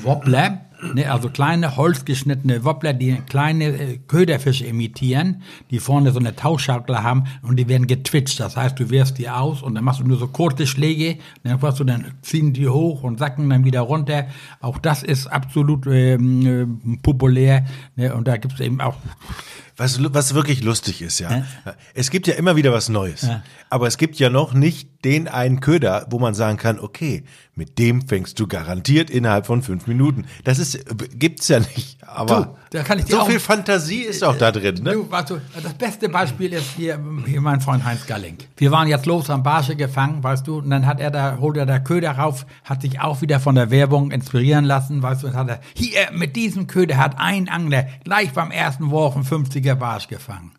Wobbler, 0.02 0.62
ne, 0.94 1.10
also 1.10 1.28
kleine 1.28 1.76
holzgeschnittene 1.76 2.64
Wobbler, 2.64 2.92
die 2.92 3.16
kleine 3.28 3.66
äh, 3.66 3.98
Köderfische 3.98 4.64
imitieren, 4.64 5.42
die 5.70 5.78
vorne 5.78 6.10
so 6.10 6.18
eine 6.18 6.34
Tauschschaukel 6.34 7.02
haben 7.02 7.24
und 7.42 7.56
die 7.56 7.68
werden 7.68 7.86
getwitcht. 7.86 8.40
Das 8.40 8.56
heißt, 8.56 8.78
du 8.78 8.90
wirfst 8.90 9.18
die 9.18 9.28
aus 9.28 9.62
und 9.62 9.74
dann 9.74 9.84
machst 9.84 10.00
du 10.00 10.04
nur 10.04 10.18
so 10.18 10.26
kurze 10.26 10.66
Schläge, 10.66 11.18
dann, 11.44 11.60
du, 11.60 11.84
dann 11.84 12.14
ziehen 12.22 12.52
die 12.52 12.68
hoch 12.68 13.02
und 13.02 13.18
sacken 13.18 13.48
dann 13.50 13.64
wieder 13.64 13.80
runter. 13.82 14.26
Auch 14.60 14.78
das 14.78 15.02
ist 15.02 15.26
absolut 15.26 15.86
ähm, 15.86 16.90
äh, 16.92 16.96
populär 17.02 17.66
ne, 17.96 18.14
und 18.14 18.26
da 18.26 18.36
gibt's 18.36 18.60
eben 18.60 18.80
auch 18.80 18.96
was, 19.76 19.98
was 20.12 20.34
wirklich 20.34 20.62
lustig 20.62 21.00
ist, 21.00 21.20
ja. 21.20 21.30
ja. 21.30 21.44
Es 21.94 22.10
gibt 22.10 22.26
ja 22.26 22.34
immer 22.34 22.54
wieder 22.54 22.70
was 22.70 22.90
Neues. 22.90 23.22
Ja. 23.22 23.42
Aber 23.70 23.86
es 23.86 23.96
gibt 23.96 24.18
ja 24.18 24.28
noch 24.28 24.52
nicht 24.52 24.89
den 25.04 25.28
einen 25.28 25.60
Köder, 25.60 26.06
wo 26.10 26.18
man 26.18 26.34
sagen 26.34 26.58
kann, 26.58 26.78
okay, 26.78 27.24
mit 27.54 27.78
dem 27.78 28.06
fängst 28.06 28.38
du 28.40 28.46
garantiert 28.46 29.10
innerhalb 29.10 29.46
von 29.46 29.62
fünf 29.62 29.86
Minuten. 29.86 30.26
Das 30.44 30.58
ist, 30.58 30.84
gibt's 31.18 31.48
ja 31.48 31.60
nicht. 31.60 31.98
Aber 32.06 32.56
du, 32.70 32.78
da 32.78 32.82
kann 32.82 32.98
ich 32.98 33.04
dir 33.04 33.12
so 33.12 33.20
auch, 33.20 33.28
viel 33.28 33.40
Fantasie 33.40 34.02
ist 34.02 34.24
auch 34.24 34.36
da 34.36 34.50
drin, 34.50 34.82
ne? 34.82 34.92
Du, 34.92 35.06
also, 35.10 35.40
das 35.62 35.74
beste 35.74 36.08
Beispiel 36.08 36.52
ist 36.52 36.72
hier, 36.76 36.98
hier 37.26 37.40
mein 37.40 37.60
Freund 37.60 37.84
Heinz 37.84 38.06
Galling. 38.06 38.38
Wir 38.56 38.70
waren 38.70 38.88
jetzt 38.88 39.06
los 39.06 39.30
am 39.30 39.42
Barsche 39.42 39.76
gefangen, 39.76 40.22
weißt 40.22 40.46
du, 40.46 40.58
und 40.58 40.70
dann 40.70 40.86
hat 40.86 41.00
er 41.00 41.10
da, 41.10 41.38
holt 41.38 41.56
er 41.56 41.66
da 41.66 41.78
Köder 41.78 42.12
rauf, 42.12 42.46
hat 42.64 42.82
sich 42.82 43.00
auch 43.00 43.20
wieder 43.20 43.40
von 43.40 43.54
der 43.54 43.70
Werbung 43.70 44.10
inspirieren 44.10 44.64
lassen, 44.64 45.02
weißt 45.02 45.22
du, 45.22 45.28
und 45.28 45.34
hat 45.34 45.48
er, 45.48 45.60
hier, 45.74 46.10
mit 46.12 46.36
diesem 46.36 46.66
Köder 46.66 46.96
hat 46.96 47.18
ein 47.18 47.48
Angler 47.48 47.86
gleich 48.04 48.32
beim 48.32 48.50
ersten 48.50 48.90
Wurf 48.90 49.14
einen 49.16 49.24
50er 49.24 49.74
Barsch 49.74 50.08
gefangen. 50.08 50.52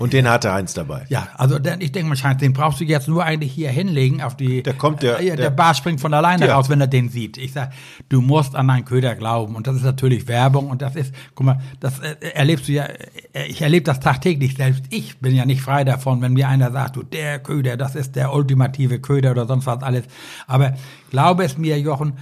Und 0.00 0.14
den 0.14 0.26
hatte 0.26 0.50
Heinz 0.50 0.72
dabei. 0.72 1.04
Ja, 1.10 1.28
also 1.36 1.58
denn 1.58 1.82
ich 1.82 1.92
denke 1.92 2.08
mal, 2.08 2.16
Heinz, 2.16 2.40
den 2.40 2.54
brauchst 2.54 2.80
du 2.80 2.84
jetzt 2.84 3.06
nur 3.06 3.22
eigentlich 3.22 3.52
hier 3.52 3.68
hinlegen 3.68 4.22
auf 4.22 4.34
die. 4.34 4.62
Der 4.62 4.72
kommt 4.72 5.02
der. 5.02 5.20
Äh, 5.20 5.26
der, 5.26 5.36
der 5.36 5.50
Bar 5.50 5.74
springt 5.74 6.00
von 6.00 6.14
alleine 6.14 6.46
ja. 6.46 6.54
raus, 6.54 6.70
wenn 6.70 6.80
er 6.80 6.86
den 6.86 7.10
sieht. 7.10 7.36
Ich 7.36 7.52
sag, 7.52 7.70
du 8.08 8.22
musst 8.22 8.56
an 8.56 8.66
deinen 8.66 8.86
Köder 8.86 9.14
glauben 9.14 9.54
und 9.54 9.66
das 9.66 9.76
ist 9.76 9.84
natürlich 9.84 10.26
Werbung 10.26 10.70
und 10.70 10.80
das 10.80 10.96
ist, 10.96 11.14
guck 11.34 11.44
mal, 11.44 11.60
das 11.80 11.98
äh, 11.98 12.16
erlebst 12.32 12.66
du 12.68 12.72
ja. 12.72 12.84
Äh, 12.84 13.48
ich 13.48 13.60
erlebe 13.60 13.84
das 13.84 14.00
tagtäglich 14.00 14.56
selbst. 14.56 14.84
Ich 14.88 15.18
bin 15.18 15.34
ja 15.34 15.44
nicht 15.44 15.60
frei 15.60 15.84
davon, 15.84 16.22
wenn 16.22 16.32
mir 16.32 16.48
einer 16.48 16.72
sagt, 16.72 16.96
du 16.96 17.02
der 17.02 17.38
Köder, 17.38 17.76
das 17.76 17.94
ist 17.94 18.16
der 18.16 18.32
ultimative 18.32 19.00
Köder 19.00 19.32
oder 19.32 19.46
sonst 19.46 19.66
was 19.66 19.82
alles. 19.82 20.04
Aber 20.46 20.72
glaube 21.10 21.44
es 21.44 21.58
mir, 21.58 21.78
Jochen, 21.78 22.14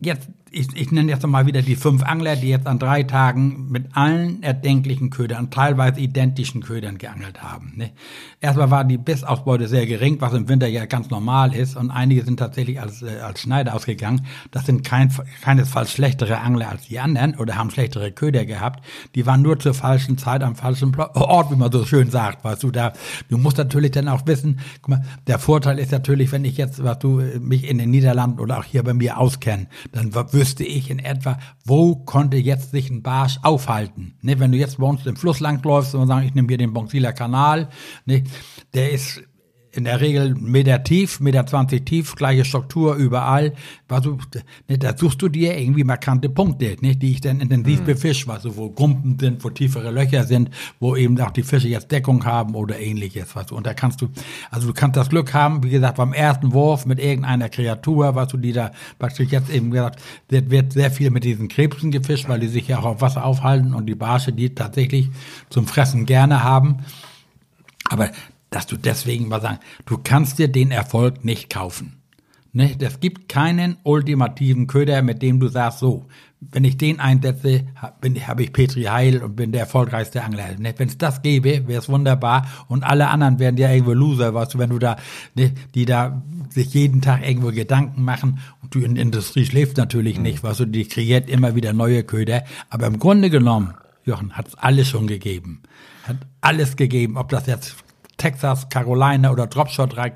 jetzt 0.00 0.28
ich, 0.52 0.68
ich 0.76 0.92
nenne 0.92 1.10
jetzt 1.10 1.26
mal 1.26 1.46
wieder 1.46 1.62
die 1.62 1.76
fünf 1.76 2.02
Angler, 2.02 2.36
die 2.36 2.48
jetzt 2.48 2.66
an 2.66 2.78
drei 2.78 3.02
Tagen 3.02 3.70
mit 3.70 3.96
allen 3.96 4.42
erdenklichen 4.42 5.10
Ködern, 5.10 5.50
teilweise 5.50 6.00
identischen 6.00 6.62
Ködern 6.62 6.98
geangelt 6.98 7.42
haben. 7.42 7.72
Ne? 7.76 7.90
Erstmal 8.40 8.70
war 8.70 8.84
die 8.84 8.98
Bissausbeute 8.98 9.66
sehr 9.66 9.86
gering, 9.86 10.20
was 10.20 10.34
im 10.34 10.48
Winter 10.48 10.66
ja 10.66 10.84
ganz 10.84 11.10
normal 11.10 11.54
ist, 11.54 11.76
und 11.76 11.90
einige 11.90 12.22
sind 12.24 12.38
tatsächlich 12.38 12.80
als, 12.80 13.02
äh, 13.02 13.20
als 13.20 13.40
Schneider 13.40 13.74
ausgegangen. 13.74 14.26
Das 14.50 14.66
sind 14.66 14.84
kein, 14.84 15.10
keinesfalls 15.42 15.92
schlechtere 15.92 16.38
Angler 16.38 16.68
als 16.68 16.88
die 16.88 17.00
anderen 17.00 17.36
oder 17.36 17.56
haben 17.56 17.70
schlechtere 17.70 18.12
Köder 18.12 18.44
gehabt. 18.44 18.84
Die 19.14 19.24
waren 19.26 19.42
nur 19.42 19.58
zur 19.58 19.74
falschen 19.74 20.18
Zeit 20.18 20.42
am 20.42 20.54
falschen 20.54 20.94
Ort, 20.96 21.50
wie 21.50 21.56
man 21.56 21.72
so 21.72 21.84
schön 21.86 22.10
sagt, 22.10 22.44
weißt 22.44 22.62
du. 22.62 22.70
Da, 22.70 22.92
du 23.28 23.38
musst 23.38 23.56
natürlich 23.56 23.92
dann 23.92 24.08
auch 24.08 24.26
wissen, 24.26 24.60
guck 24.82 24.88
mal, 24.90 25.04
der 25.26 25.38
Vorteil 25.38 25.78
ist 25.78 25.92
natürlich, 25.92 26.30
wenn 26.32 26.44
ich 26.44 26.56
jetzt, 26.58 26.82
was 26.84 26.98
du, 26.98 27.22
mich 27.40 27.68
in 27.68 27.78
den 27.78 27.90
Niederlanden 27.90 28.38
oder 28.40 28.58
auch 28.58 28.64
hier 28.64 28.82
bei 28.82 28.92
mir 28.92 29.18
auskenne, 29.18 29.66
dann 29.92 30.14
wüsste 30.42 30.64
ich 30.64 30.90
in 30.90 30.98
etwa, 30.98 31.38
wo 31.64 31.94
konnte 31.94 32.36
jetzt 32.36 32.72
sich 32.72 32.90
ein 32.90 33.04
Barsch 33.04 33.38
aufhalten. 33.44 34.14
Ne, 34.22 34.40
wenn 34.40 34.50
du 34.50 34.58
jetzt 34.58 34.78
bei 34.78 34.86
uns 34.86 35.06
im 35.06 35.14
Fluss 35.14 35.38
langläufst 35.38 35.94
und 35.94 36.08
sagst, 36.08 36.26
ich 36.26 36.34
nehme 36.34 36.48
hier 36.48 36.58
den 36.58 36.72
Bonsiler 36.72 37.12
Kanal, 37.12 37.68
ne, 38.06 38.24
der 38.74 38.90
ist 38.90 39.22
in 39.72 39.84
der 39.84 40.00
Regel 40.00 40.34
Meter 40.34 40.84
tief, 40.84 41.18
Meter 41.20 41.46
20 41.46 41.84
tief, 41.84 42.14
gleiche 42.14 42.44
Struktur 42.44 42.94
überall. 42.94 43.54
Was 43.88 44.02
du, 44.02 44.18
ne, 44.68 44.76
da 44.78 44.96
suchst 44.96 45.20
du 45.22 45.28
dir 45.28 45.58
irgendwie 45.58 45.82
markante 45.82 46.28
Punkte, 46.28 46.76
ne, 46.80 46.94
die 46.94 47.12
ich 47.12 47.20
dann 47.22 47.40
intensiv 47.40 47.80
mhm. 47.80 47.84
befische, 47.84 48.26
was 48.26 48.42
so, 48.42 48.56
wo 48.56 48.68
Gumpen 48.68 49.18
sind, 49.18 49.42
wo 49.42 49.48
tiefere 49.48 49.90
Löcher 49.90 50.24
sind, 50.24 50.50
wo 50.78 50.94
eben 50.94 51.18
auch 51.20 51.30
die 51.30 51.42
Fische 51.42 51.68
jetzt 51.68 51.90
Deckung 51.90 52.24
haben 52.26 52.54
oder 52.54 52.78
ähnliches. 52.78 53.34
Was 53.34 53.46
du, 53.46 53.56
und 53.56 53.66
da 53.66 53.72
kannst 53.72 54.02
du, 54.02 54.08
also 54.50 54.68
du 54.68 54.74
kannst 54.74 54.96
das 54.96 55.08
Glück 55.08 55.32
haben, 55.32 55.62
wie 55.62 55.70
gesagt, 55.70 55.96
beim 55.96 56.12
ersten 56.12 56.52
Wurf 56.52 56.84
mit 56.84 56.98
irgendeiner 56.98 57.48
Kreatur, 57.48 58.14
was 58.14 58.28
du 58.28 58.36
die 58.36 58.52
da 58.52 58.72
praktisch 58.98 59.30
jetzt 59.30 59.48
eben 59.50 59.70
gesagt, 59.70 60.00
wird, 60.28 60.50
wird 60.50 60.72
sehr 60.74 60.90
viel 60.90 61.10
mit 61.10 61.24
diesen 61.24 61.48
Krebsen 61.48 61.90
gefischt, 61.90 62.28
weil 62.28 62.40
die 62.40 62.48
sich 62.48 62.68
ja 62.68 62.78
auch 62.78 62.84
auf 62.84 63.00
Wasser 63.00 63.24
aufhalten 63.24 63.72
und 63.72 63.86
die 63.86 63.94
Barsche, 63.94 64.32
die 64.32 64.54
tatsächlich 64.54 65.08
zum 65.48 65.66
Fressen 65.66 66.04
gerne 66.04 66.44
haben. 66.44 66.84
Aber 67.88 68.10
dass 68.52 68.66
du 68.66 68.76
deswegen 68.76 69.28
mal 69.28 69.40
sagen, 69.40 69.58
du 69.86 69.98
kannst 69.98 70.38
dir 70.38 70.48
den 70.48 70.70
Erfolg 70.70 71.24
nicht 71.24 71.50
kaufen. 71.50 72.02
Ne? 72.52 72.76
Das 72.78 73.00
gibt 73.00 73.28
keinen 73.28 73.78
ultimativen 73.82 74.66
Köder, 74.66 75.02
mit 75.02 75.22
dem 75.22 75.40
du 75.40 75.48
sagst, 75.48 75.78
so, 75.78 76.06
wenn 76.40 76.64
ich 76.64 76.76
den 76.76 77.00
einsetze, 77.00 77.64
habe 77.76 78.20
hab 78.26 78.40
ich 78.40 78.52
Petri 78.52 78.84
Heil 78.84 79.22
und 79.22 79.36
bin 79.36 79.52
der 79.52 79.62
erfolgreichste 79.62 80.22
Angler. 80.22 80.58
Ne? 80.58 80.74
Wenn 80.76 80.88
es 80.88 80.98
das 80.98 81.22
gäbe, 81.22 81.66
wäre 81.66 81.80
es 81.80 81.88
wunderbar. 81.88 82.46
Und 82.68 82.82
alle 82.84 83.08
anderen 83.08 83.38
wären 83.38 83.56
ja 83.56 83.70
irgendwo 83.70 83.92
Loser, 83.92 84.34
weißt 84.34 84.54
du, 84.54 84.58
wenn 84.58 84.70
du 84.70 84.78
da, 84.78 84.96
ne, 85.34 85.52
die 85.74 85.86
da 85.86 86.22
sich 86.50 86.74
jeden 86.74 87.00
Tag 87.00 87.26
irgendwo 87.26 87.52
Gedanken 87.52 88.02
machen 88.02 88.40
und 88.60 88.74
die 88.74 88.82
Industrie 88.82 89.46
schläft 89.46 89.78
natürlich 89.78 90.18
mhm. 90.18 90.24
nicht, 90.24 90.42
weißt 90.42 90.60
du, 90.60 90.64
die 90.66 90.84
kreiert 90.84 91.30
immer 91.30 91.54
wieder 91.54 91.72
neue 91.72 92.04
Köder. 92.04 92.44
Aber 92.68 92.86
im 92.86 92.98
Grunde 92.98 93.30
genommen, 93.30 93.74
Jochen, 94.04 94.32
hat 94.32 94.48
es 94.48 94.54
alles 94.56 94.88
schon 94.88 95.06
gegeben. 95.06 95.62
Hat 96.02 96.16
alles 96.40 96.76
gegeben, 96.76 97.16
ob 97.16 97.28
das 97.28 97.46
jetzt 97.46 97.76
Texas, 98.22 98.68
Carolina 98.68 99.32
oder 99.32 99.48
Dropshot 99.48 99.96
Reich 99.96 100.12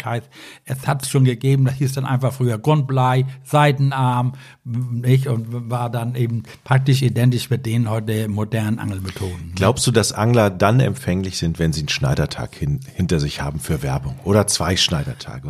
Es 0.64 0.87
hat 0.87 1.03
es 1.03 1.11
schon 1.11 1.25
gegeben, 1.25 1.64
das 1.64 1.75
hieß 1.75 1.95
dann 1.95 2.07
einfach 2.07 2.33
früher 2.33 2.57
Grundblei, 2.57 3.27
Seitenarm, 3.42 4.35
nicht? 4.64 5.27
Und 5.27 5.69
war 5.69 5.90
dann 5.90 6.14
eben 6.14 6.45
praktisch 6.62 7.03
identisch 7.03 7.51
mit 7.51 7.66
den 7.66 7.90
heute 7.90 8.29
modernen 8.29 8.79
Angelmethoden. 8.79 9.55
Glaubst 9.57 9.85
du, 9.88 9.90
dass 9.90 10.12
Angler 10.12 10.51
dann 10.51 10.79
empfänglich 10.79 11.37
sind, 11.37 11.59
wenn 11.59 11.73
sie 11.73 11.81
einen 11.81 11.88
Schneidertag 11.88 12.55
hin, 12.55 12.79
hinter 12.95 13.19
sich 13.19 13.40
haben 13.40 13.59
für 13.59 13.83
Werbung? 13.83 14.21
Oder 14.23 14.47
zwei 14.47 14.77
Schneidertage? 14.77 15.49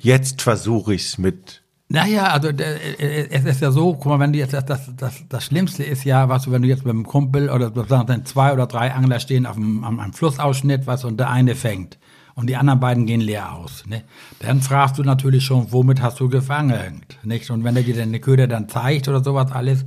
Jetzt 0.00 0.42
versuche 0.42 0.94
ich 0.94 1.06
es 1.06 1.18
mit 1.18 1.62
naja, 1.88 2.24
also 2.24 2.48
äh, 2.48 3.28
es 3.30 3.44
ist 3.44 3.62
ja 3.62 3.70
so, 3.70 3.94
guck 3.94 4.06
mal, 4.06 4.20
wenn 4.20 4.32
du 4.32 4.38
jetzt 4.38 4.52
das, 4.52 4.66
das, 4.66 4.90
das, 4.96 5.22
das 5.28 5.44
Schlimmste 5.44 5.84
ist 5.84 6.04
ja, 6.04 6.28
was 6.28 6.44
du, 6.44 6.52
wenn 6.52 6.62
du 6.62 6.68
jetzt 6.68 6.84
mit 6.84 6.92
einem 6.92 7.06
Kumpel 7.06 7.48
oder 7.48 7.72
sozusagen 7.74 8.26
zwei 8.26 8.52
oder 8.52 8.66
drei 8.66 8.92
Angler 8.92 9.20
stehen 9.20 9.46
auf 9.46 9.56
einem, 9.56 9.84
einem 9.84 10.12
Flussausschnitt, 10.12 10.86
was 10.86 11.04
und 11.04 11.18
der 11.18 11.30
eine 11.30 11.54
fängt 11.54 11.98
und 12.34 12.46
die 12.46 12.56
anderen 12.56 12.78
beiden 12.78 13.06
gehen 13.06 13.22
leer 13.22 13.54
aus. 13.54 13.84
Ne? 13.86 14.04
Dann 14.38 14.60
fragst 14.60 14.98
du 14.98 15.02
natürlich 15.02 15.44
schon, 15.44 15.72
womit 15.72 16.02
hast 16.02 16.20
du 16.20 16.28
gefangen? 16.28 17.02
Nicht? 17.24 17.50
Und 17.50 17.64
wenn 17.64 17.74
er 17.74 17.82
dir 17.82 17.96
deine 17.96 18.20
Köder 18.20 18.46
dann 18.46 18.68
zeigt 18.68 19.08
oder 19.08 19.24
sowas 19.24 19.50
alles, 19.50 19.86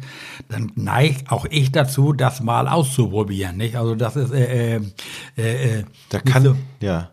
dann 0.50 0.72
neigt 0.76 1.32
auch 1.32 1.46
ich 1.50 1.72
dazu, 1.72 2.14
das 2.14 2.42
mal 2.42 2.68
auszuprobieren. 2.68 3.58
Nicht? 3.58 3.78
Also 3.78 3.96
das 3.96 4.16
ist 4.16 4.34
äh, 4.34 4.76
äh, 4.76 4.80
äh, 5.38 5.84
da 6.10 6.20
kann 6.20 6.44
so, 6.44 6.56
ja 6.82 7.12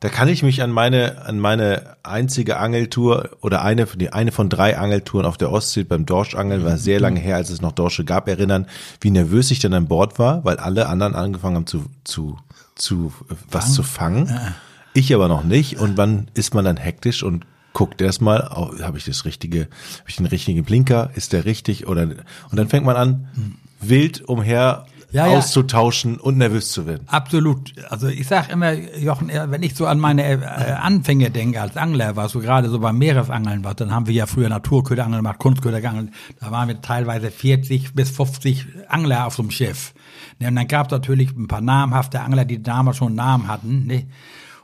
da 0.00 0.08
kann 0.08 0.28
ich 0.28 0.42
mich 0.42 0.62
an 0.62 0.70
meine, 0.70 1.26
an 1.26 1.38
meine 1.38 1.96
einzige 2.02 2.56
Angeltour 2.56 3.30
oder 3.42 3.62
eine, 3.62 3.84
die 3.84 4.12
eine 4.12 4.32
von 4.32 4.48
drei 4.48 4.78
Angeltouren 4.78 5.26
auf 5.26 5.36
der 5.36 5.52
Ostsee 5.52 5.84
beim 5.84 6.06
Dorschangeln, 6.06 6.64
war 6.64 6.78
sehr 6.78 7.00
lange 7.00 7.20
her, 7.20 7.36
als 7.36 7.50
es 7.50 7.60
noch 7.60 7.72
Dorsche 7.72 8.06
gab, 8.06 8.26
erinnern, 8.26 8.66
wie 9.02 9.10
nervös 9.10 9.50
ich 9.50 9.58
dann 9.58 9.74
an 9.74 9.88
Bord 9.88 10.18
war, 10.18 10.42
weil 10.44 10.56
alle 10.56 10.88
anderen 10.88 11.14
angefangen 11.14 11.56
haben 11.56 11.66
zu, 11.66 11.84
zu, 12.04 12.38
zu, 12.74 13.12
was 13.50 13.64
Fang? 13.66 13.74
zu 13.74 13.82
fangen. 13.82 14.26
Ja. 14.28 14.54
Ich 14.94 15.14
aber 15.14 15.28
noch 15.28 15.44
nicht. 15.44 15.78
Und 15.78 15.98
wann 15.98 16.30
ist 16.32 16.54
man 16.54 16.64
dann 16.64 16.78
hektisch 16.78 17.22
und 17.22 17.46
guckt 17.74 18.00
erstmal, 18.00 18.50
oh, 18.54 18.72
habe 18.80 18.96
ich 18.96 19.04
das 19.04 19.26
richtige, 19.26 19.60
habe 20.00 20.08
ich 20.08 20.16
den 20.16 20.26
richtigen 20.26 20.64
Blinker, 20.64 21.10
ist 21.14 21.34
der 21.34 21.44
richtig 21.44 21.86
oder, 21.86 22.02
und 22.02 22.56
dann 22.56 22.68
fängt 22.68 22.86
man 22.86 22.96
an, 22.96 23.28
hm. 23.34 23.56
wild 23.80 24.28
umher 24.28 24.86
ja, 25.12 25.26
auszutauschen 25.26 26.18
und 26.18 26.38
nervös 26.38 26.72
zu 26.72 26.86
werden. 26.86 27.06
Absolut. 27.06 27.72
Also 27.88 28.08
ich 28.08 28.26
sage 28.26 28.52
immer, 28.52 28.72
Jochen, 28.72 29.28
wenn 29.28 29.62
ich 29.62 29.74
so 29.74 29.86
an 29.86 29.98
meine 29.98 30.22
äh, 30.22 30.44
Anfänge 30.44 31.30
denke 31.30 31.60
als 31.60 31.76
Angler, 31.76 32.16
was 32.16 32.32
so 32.32 32.40
gerade 32.40 32.68
so 32.68 32.78
beim 32.78 32.98
Meeresangeln 32.98 33.64
war, 33.64 33.74
dann 33.74 33.92
haben 33.92 34.06
wir 34.06 34.14
ja 34.14 34.26
früher 34.26 34.48
Naturköderangeln 34.48 35.22
gemacht, 35.22 35.38
Kunstköder 35.38 35.80
geangelt. 35.80 36.10
Da 36.38 36.50
waren 36.50 36.68
wir 36.68 36.80
teilweise 36.80 37.30
40 37.30 37.94
bis 37.94 38.10
50 38.10 38.66
Angler 38.88 39.26
auf 39.26 39.34
so 39.34 39.42
einem 39.42 39.50
Schiff. 39.50 39.94
Ne, 40.38 40.48
und 40.48 40.56
dann 40.56 40.68
gab 40.68 40.86
es 40.86 40.92
natürlich 40.92 41.32
ein 41.36 41.48
paar 41.48 41.60
namhafte 41.60 42.20
Angler, 42.20 42.44
die 42.44 42.62
damals 42.62 42.96
schon 42.96 43.08
einen 43.08 43.16
Namen 43.16 43.48
hatten. 43.48 43.86
Ne? 43.86 44.06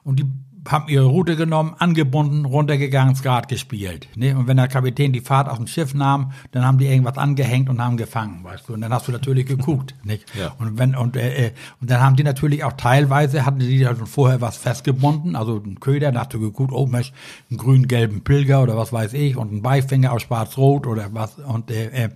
Und 0.05 0.21
die 0.21 0.27
haben 0.71 0.89
ihre 0.89 1.05
Route 1.05 1.37
genommen, 1.37 1.75
angebunden, 1.79 2.45
runtergegangen, 2.45 3.15
Skat 3.15 3.49
gespielt. 3.49 4.09
Ne? 4.17 4.37
Und 4.37 4.47
wenn 4.47 4.57
der 4.57 4.69
Kapitän 4.69 5.13
die 5.13 5.21
Fahrt 5.21 5.49
aus 5.49 5.59
dem 5.59 5.67
Schiff 5.67 5.95
nahm, 5.95 6.33
dann 6.53 6.65
haben 6.65 6.79
die 6.79 6.87
irgendwas 6.87 7.19
angehängt 7.19 7.69
und 7.69 7.83
haben 7.83 7.97
gefangen, 7.97 8.43
weißt 8.43 8.69
du. 8.69 8.75
Und 8.75 8.81
dann 8.81 8.93
hast 8.93 9.09
du 9.09 9.13
natürlich 9.13 9.47
geguckt, 9.47 9.95
nicht? 10.05 10.27
Ja. 10.39 10.55
Und 10.59 10.79
wenn 10.79 10.95
und 10.95 11.17
äh, 11.17 11.47
äh, 11.47 11.53
und 11.81 11.91
dann 11.91 12.01
haben 12.01 12.17
die 12.17 12.25
natürlich 12.25 12.65
auch 12.65 12.73
teilweise 12.75 13.47
hatten 13.47 13.61
die 13.61 13.81
da 13.81 13.95
schon 13.95 14.07
vorher 14.07 14.41
was 14.41 14.57
festgebunden, 14.57 15.37
also 15.37 15.63
ein 15.65 15.81
Köder, 15.81 16.13
da 16.13 16.21
hast 16.21 16.35
du 16.35 16.41
geguckt, 16.41 16.73
oh 16.73 16.87
Mensch, 16.87 17.13
einen 17.51 17.59
grün-gelben 17.59 18.23
Pilger 18.23 18.63
oder 18.63 18.77
was 18.77 18.93
weiß 18.93 19.13
ich 19.15 19.37
und 19.37 19.51
einen 19.51 19.63
Beifänger 19.63 20.13
aus 20.13 20.23
Schwarz-Rot 20.23 20.87
oder 20.87 21.09
was 21.13 21.39
und 21.39 21.71
äh, 21.71 22.05
äh, 22.05 22.09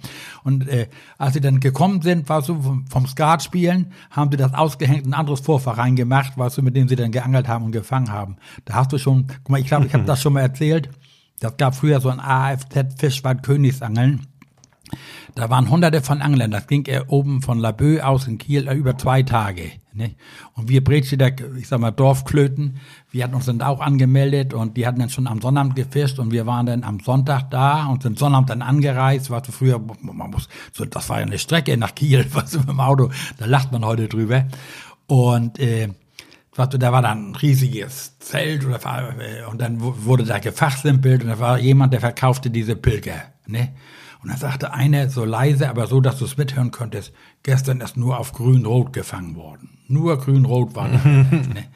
und 0.45 0.69
äh, 0.69 0.89
als 1.19 1.35
sie 1.35 1.41
dann 1.41 1.61
gekommen 1.61 2.03
sind, 2.03 2.29
weißt 2.29 2.49
du, 2.49 2.63
vom, 2.63 2.87
vom 2.87 3.07
Skat 3.07 3.43
spielen, 3.43 3.93
haben 4.11 4.31
sie 4.31 4.37
das 4.37 4.55
ausgehängt, 4.55 5.07
ein 5.07 5.15
anderes 5.15 5.41
Vorfach 5.41 5.79
reingemacht, 5.79 6.37
weißt 6.37 6.59
du, 6.59 6.63
mit 6.63 6.77
dem 6.77 6.89
sie 6.89 6.97
dann 6.97 7.13
geangelt 7.13 7.49
haben 7.49 7.65
und 7.65 7.73
gefangen 7.73 8.11
haben. 8.11 8.37
Da 8.64 8.74
hast 8.74 8.92
du 8.92 8.98
schon, 8.98 9.26
guck 9.29 9.50
mal, 9.50 9.61
ich 9.61 9.66
glaube, 9.66 9.87
ich 9.87 9.94
habe 9.94 10.05
das 10.07 10.22
schon 10.22 10.33
mal 10.33 10.40
erzählt. 10.40 10.88
Das 11.40 11.57
gab 11.57 11.74
früher 11.74 12.00
so 12.00 12.11
ein 12.11 12.20
AFZ 12.20 12.98
Fischwald 12.98 13.42
Königsangeln. 13.42 14.26
Da 15.35 15.48
waren 15.48 15.70
hunderte 15.70 16.03
von 16.03 16.20
Anglern. 16.20 16.50
Das 16.50 16.66
ging 16.66 16.85
er 16.87 17.11
oben 17.11 17.42
von 17.42 17.59
Laboe 17.59 18.05
aus 18.05 18.26
in 18.26 18.38
Kiel 18.38 18.66
äh, 18.66 18.74
über 18.74 18.98
zwei 18.98 19.22
Tage. 19.22 19.70
Ne? 19.92 20.14
Und 20.55 20.68
wir 20.68 20.83
Bretschieder, 20.83 21.31
ich 21.57 21.68
sag 21.68 21.81
mal 21.81 21.90
Dorfklöten, 21.90 22.79
wir 23.11 23.24
hatten 23.24 23.35
uns 23.35 23.46
dann 23.46 23.62
auch 23.62 23.81
angemeldet 23.81 24.55
und 24.55 24.76
die 24.76 24.87
hatten 24.87 25.00
dann 25.00 25.11
schon 25.11 25.26
am 25.26 25.40
Sonnabend 25.40 25.76
gefischt 25.76 26.18
und 26.18 26.33
wir 26.33 26.46
waren 26.46 26.66
dann 26.66 26.85
am 26.85 27.00
Sonntag 27.00 27.50
da 27.50 27.87
und 27.87 28.03
sind 28.03 28.18
Sonnabend 28.18 28.50
dann 28.50 28.62
angereist. 28.62 29.31
War 29.31 29.42
früher, 29.44 29.81
man 30.00 30.31
muss, 30.31 30.48
so, 30.72 30.85
das 30.85 31.09
war 31.09 31.20
ja 31.20 31.26
eine 31.26 31.38
Strecke 31.38 31.76
nach 31.76 31.94
Kiel, 31.94 32.26
was 32.33 32.57
mit 32.57 32.68
dem 32.68 32.81
Auto, 32.81 33.11
da 33.38 33.46
lacht 33.46 33.72
man 33.72 33.85
heute 33.85 34.09
drüber. 34.09 34.46
Und 35.07 35.59
äh, 35.59 35.88
du, 36.66 36.79
da 36.79 36.92
war 36.92 37.03
dann 37.03 37.31
ein 37.31 37.35
riesiges 37.35 38.18
Zelt 38.18 38.64
oder, 38.64 38.81
und 39.51 39.61
dann 39.61 39.77
wurde 39.81 40.25
da 40.25 40.38
gefachsimpelt 40.38 41.23
und 41.23 41.29
da 41.29 41.38
war 41.38 41.59
jemand, 41.59 41.92
der 41.92 42.01
verkaufte 42.01 42.51
diese 42.51 42.77
Pilger. 42.77 43.23
Ne? 43.46 43.70
Und 44.23 44.31
dann 44.31 44.38
sagte 44.38 44.73
einer 44.73 45.09
so 45.09 45.25
leise, 45.25 45.68
aber 45.70 45.87
so, 45.87 46.01
dass 46.01 46.18
du 46.18 46.27
es 46.27 46.37
mithören 46.37 46.70
könntest, 46.70 47.12
gestern 47.42 47.81
ist 47.81 47.96
nur 47.96 48.18
auf 48.18 48.33
grün-rot 48.33 48.92
gefangen 48.92 49.35
worden. 49.35 49.79
Nur 49.88 50.18
grün-rot 50.18 50.75
war 50.75 50.88
da. 50.88 50.99
ne? 51.05 51.68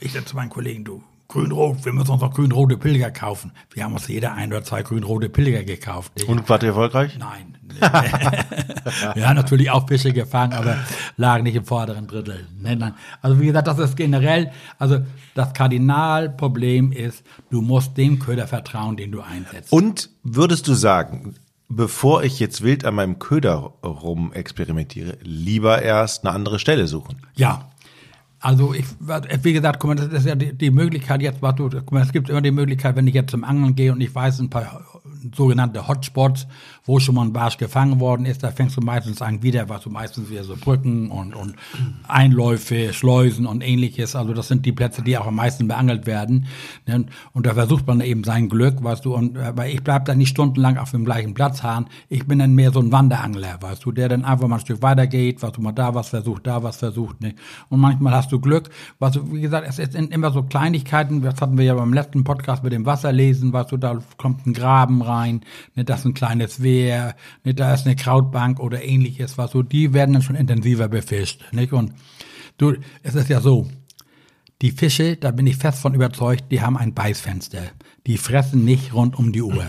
Ich 0.00 0.12
sagte 0.12 0.28
zu 0.28 0.36
meinen 0.36 0.50
Kollegen, 0.50 0.84
du, 0.84 1.02
grün-rot, 1.28 1.84
wir 1.84 1.92
müssen 1.92 2.10
uns 2.10 2.22
noch 2.22 2.32
grün-rote 2.32 2.78
Pilger 2.78 3.10
kaufen. 3.10 3.52
Wir 3.72 3.84
haben 3.84 3.92
uns 3.92 4.08
jeder 4.08 4.32
ein 4.32 4.50
oder 4.50 4.64
zwei 4.64 4.82
grün-rote 4.82 5.28
Pilger 5.28 5.62
gekauft. 5.62 6.16
Nicht? 6.16 6.26
Und 6.26 6.48
wart 6.48 6.62
ihr 6.62 6.70
erfolgreich? 6.70 7.18
Nein. 7.18 7.58
wir 9.14 9.28
haben 9.28 9.36
natürlich 9.36 9.70
auch 9.70 9.86
Fische 9.86 10.14
gefangen, 10.14 10.54
aber 10.54 10.78
lagen 11.18 11.44
nicht 11.44 11.54
im 11.54 11.66
vorderen 11.66 12.06
Drittel. 12.06 12.46
Nein, 12.58 12.78
nein. 12.78 12.94
Also 13.20 13.38
wie 13.40 13.46
gesagt, 13.46 13.68
das 13.68 13.78
ist 13.78 13.96
generell, 13.96 14.50
also 14.78 15.00
das 15.34 15.52
Kardinalproblem 15.52 16.92
ist, 16.92 17.22
du 17.50 17.60
musst 17.60 17.98
dem 17.98 18.18
Köder 18.18 18.46
vertrauen, 18.46 18.96
den 18.96 19.12
du 19.12 19.20
einsetzt. 19.20 19.70
Und 19.70 20.08
würdest 20.22 20.66
du 20.66 20.72
sagen, 20.72 21.34
bevor 21.68 22.24
ich 22.24 22.40
jetzt 22.40 22.62
wild 22.62 22.86
an 22.86 22.94
meinem 22.94 23.18
Köder 23.18 23.74
rum 23.84 24.32
experimentiere, 24.32 25.18
lieber 25.20 25.82
erst 25.82 26.24
eine 26.24 26.34
andere 26.34 26.58
Stelle 26.58 26.86
suchen? 26.86 27.20
Ja. 27.34 27.70
Also 28.40 28.72
ich, 28.72 28.84
wie 29.42 29.52
gesagt, 29.52 29.80
guck 29.80 29.88
mal, 29.88 29.94
das 29.96 30.20
ist 30.20 30.26
ja 30.26 30.36
die, 30.36 30.52
die 30.52 30.70
Möglichkeit 30.70 31.22
jetzt, 31.22 31.42
was 31.42 31.56
du, 31.56 31.68
guck 31.68 31.90
mal, 31.92 32.02
es 32.02 32.12
gibt 32.12 32.30
immer 32.30 32.40
die 32.40 32.52
Möglichkeit, 32.52 32.94
wenn 32.94 33.06
ich 33.06 33.14
jetzt 33.14 33.30
zum 33.30 33.42
Angeln 33.42 33.74
gehe 33.74 33.92
und 33.92 34.00
ich 34.00 34.14
weiß 34.14 34.38
ein 34.38 34.50
paar 34.50 34.84
sogenannte 35.34 35.88
Hotspots, 35.88 36.46
wo 36.84 36.98
schon 37.00 37.14
mal 37.14 37.22
ein 37.22 37.32
Barsch 37.32 37.58
gefangen 37.58 38.00
worden 38.00 38.26
ist, 38.26 38.42
da 38.42 38.50
fängst 38.50 38.76
du 38.76 38.80
meistens 38.80 39.20
an 39.20 39.42
wieder, 39.42 39.68
was 39.68 39.82
du 39.82 39.90
meistens 39.90 40.30
wieder 40.30 40.44
so 40.44 40.56
Brücken 40.56 41.10
und, 41.10 41.34
und 41.34 41.54
Einläufe, 42.06 42.92
Schleusen 42.92 43.46
und 43.46 43.62
ähnliches. 43.62 44.16
Also 44.16 44.32
das 44.32 44.48
sind 44.48 44.64
die 44.64 44.72
Plätze, 44.72 45.02
die 45.02 45.18
auch 45.18 45.26
am 45.26 45.36
meisten 45.36 45.68
beangelt 45.68 46.06
werden. 46.06 46.46
Ne? 46.86 47.06
Und 47.32 47.46
da 47.46 47.54
versucht 47.54 47.86
man 47.86 48.00
eben 48.00 48.24
sein 48.24 48.48
Glück, 48.48 48.82
weißt 48.82 49.04
du, 49.04 49.14
und 49.14 49.36
aber 49.36 49.66
ich 49.66 49.82
bleib 49.82 50.06
da 50.06 50.14
nicht 50.14 50.30
stundenlang 50.30 50.78
auf 50.78 50.90
dem 50.92 51.04
gleichen 51.04 51.34
Platz 51.34 51.62
haaren. 51.62 51.86
Ich 52.08 52.26
bin 52.26 52.38
dann 52.38 52.54
mehr 52.54 52.72
so 52.72 52.80
ein 52.80 52.92
Wanderangler, 52.92 53.58
weißt 53.60 53.84
du, 53.84 53.92
der 53.92 54.08
dann 54.08 54.24
einfach 54.24 54.48
mal 54.48 54.56
ein 54.56 54.60
Stück 54.60 54.82
weiter 54.82 55.06
geht, 55.06 55.42
was 55.42 55.52
du 55.52 55.60
mal 55.60 55.72
da 55.72 55.94
was 55.94 56.08
versucht, 56.08 56.46
da 56.46 56.62
was 56.62 56.76
versucht. 56.76 57.20
Ne? 57.20 57.34
Und 57.68 57.80
manchmal 57.80 58.14
hast 58.14 58.32
du 58.32 58.40
Glück, 58.40 58.70
was 58.98 59.12
du, 59.12 59.32
wie 59.32 59.40
gesagt, 59.40 59.66
es 59.68 59.76
sind 59.76 60.12
immer 60.12 60.30
so 60.30 60.42
Kleinigkeiten, 60.42 61.22
das 61.22 61.40
hatten 61.40 61.58
wir 61.58 61.64
ja 61.64 61.74
beim 61.74 61.92
letzten 61.92 62.24
Podcast 62.24 62.62
mit 62.62 62.72
dem 62.72 62.86
Wasserlesen, 62.86 63.52
weißt 63.52 63.72
du, 63.72 63.76
da 63.76 63.98
kommt 64.16 64.46
ein 64.46 64.52
Graben 64.52 65.02
rein, 65.08 65.40
ne, 65.74 65.84
das 65.84 66.00
ist 66.00 66.06
ein 66.06 66.14
kleines 66.14 66.62
Wehr, 66.62 67.16
ne, 67.44 67.54
da 67.54 67.74
ist 67.74 67.86
eine 67.86 67.96
Krautbank 67.96 68.60
oder 68.60 68.84
ähnliches, 68.84 69.38
was 69.38 69.52
so, 69.52 69.62
die 69.62 69.92
werden 69.92 70.12
dann 70.12 70.22
schon 70.22 70.36
intensiver 70.36 70.88
befischt, 70.88 71.42
nicht? 71.52 71.72
Und 71.72 71.92
du, 72.58 72.74
es 73.02 73.14
ist 73.14 73.28
ja 73.28 73.40
so, 73.40 73.66
die 74.60 74.72
Fische, 74.72 75.16
da 75.16 75.30
bin 75.30 75.46
ich 75.46 75.56
fest 75.56 75.80
von 75.80 75.94
überzeugt, 75.94 76.50
die 76.50 76.60
haben 76.60 76.76
ein 76.76 76.92
Beißfenster. 76.92 77.62
Die 78.06 78.18
fressen 78.18 78.64
nicht 78.64 78.92
rund 78.92 79.16
um 79.16 79.32
die 79.32 79.42
Uhr. 79.42 79.66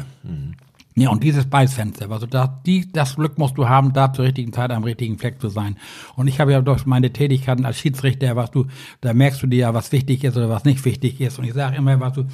Ja, 0.96 1.12
und 1.12 1.24
dieses 1.24 1.46
Beißfenster, 1.46 2.10
also 2.12 2.26
da, 2.26 2.62
die, 2.66 2.92
das 2.92 3.16
Glück 3.16 3.38
musst 3.38 3.58
du 3.58 3.70
haben, 3.70 3.94
da 3.94 4.12
zur 4.12 4.26
richtigen 4.26 4.52
Zeit 4.52 4.72
am 4.72 4.84
richtigen 4.84 5.18
Fleck 5.18 5.40
zu 5.40 5.50
sein. 5.50 5.78
Und 6.16 6.28
ich 6.28 6.40
habe 6.40 6.52
ja 6.52 6.62
durch 6.62 6.86
meine 6.86 7.14
Tätigkeiten 7.14 7.66
als 7.66 7.80
Schiedsrichter, 7.80 8.36
was 8.36 8.52
du, 8.52 8.66
da 9.00 9.14
merkst 9.14 9.42
du 9.44 9.48
dir 9.48 9.60
ja, 9.60 9.74
was 9.74 9.92
wichtig 9.92 10.24
ist 10.24 10.36
oder 10.36 10.50
was 10.50 10.66
nicht 10.66 10.84
wichtig 10.84 11.22
ist. 11.22 11.40
Und 11.40 11.46
ich 11.46 11.54
sage 11.54 11.78
immer, 11.78 12.00
was 12.00 12.14
du, 12.14 12.26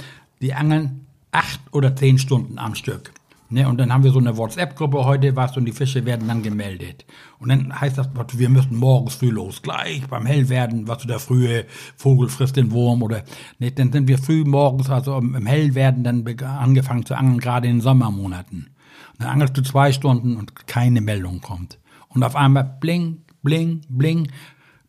die 0.42 0.54
angeln 0.54 1.06
acht 1.36 1.60
oder 1.72 1.96
zehn 1.96 2.18
Stunden 2.18 2.58
am 2.58 2.76
Stück. 2.76 3.12
Ne, 3.48 3.70
und 3.70 3.78
dann 3.78 3.94
haben 3.94 4.04
wir 4.04 4.12
so 4.12 4.18
eine 4.18 4.38
WhatsApp-Gruppe 4.38 5.06
heute, 5.06 5.36
was 5.36 5.56
und 5.56 5.66
die 5.66 5.72
Fische 5.72 6.04
werden 6.04 6.28
dann 6.28 6.42
gemeldet. 6.42 7.06
Und 7.38 7.50
dann 7.50 7.80
heißt 7.80 7.96
das, 7.96 8.10
wir 8.34 8.50
müssen 8.50 8.76
morgens 8.76 9.16
früh 9.16 9.30
los, 9.30 9.62
gleich 9.62 10.08
beim 10.08 10.26
Hellwerden, 10.26 10.88
was 10.88 11.04
du 11.04 11.08
der 11.08 11.20
frühe 11.20 11.66
Vogel 11.96 12.28
frisst 12.28 12.56
den 12.56 12.72
Wurm 12.72 13.04
oder 13.04 13.24
ne, 13.60 13.72
dann 13.72 13.92
sind 13.92 14.08
wir 14.08 14.18
früh 14.18 14.44
morgens, 14.46 14.90
also 14.90 15.18
im 15.18 15.46
Hellwerden 15.46 16.04
dann 16.04 16.26
angefangen 16.44 17.06
zu 17.06 17.16
angeln, 17.16 17.40
gerade 17.40 17.68
in 17.68 17.76
den 17.76 17.82
Sommermonaten. 17.82 18.72
Und 19.14 19.22
dann 19.22 19.30
angelst 19.30 19.56
du 19.56 19.62
zwei 19.62 19.92
Stunden 19.92 20.38
und 20.38 20.66
keine 20.66 21.02
Meldung 21.02 21.42
kommt. 21.42 21.78
Und 22.08 22.24
auf 22.24 22.36
einmal 22.36 22.78
bling, 22.80 23.26
bling, 23.44 23.82
bling. 23.90 24.28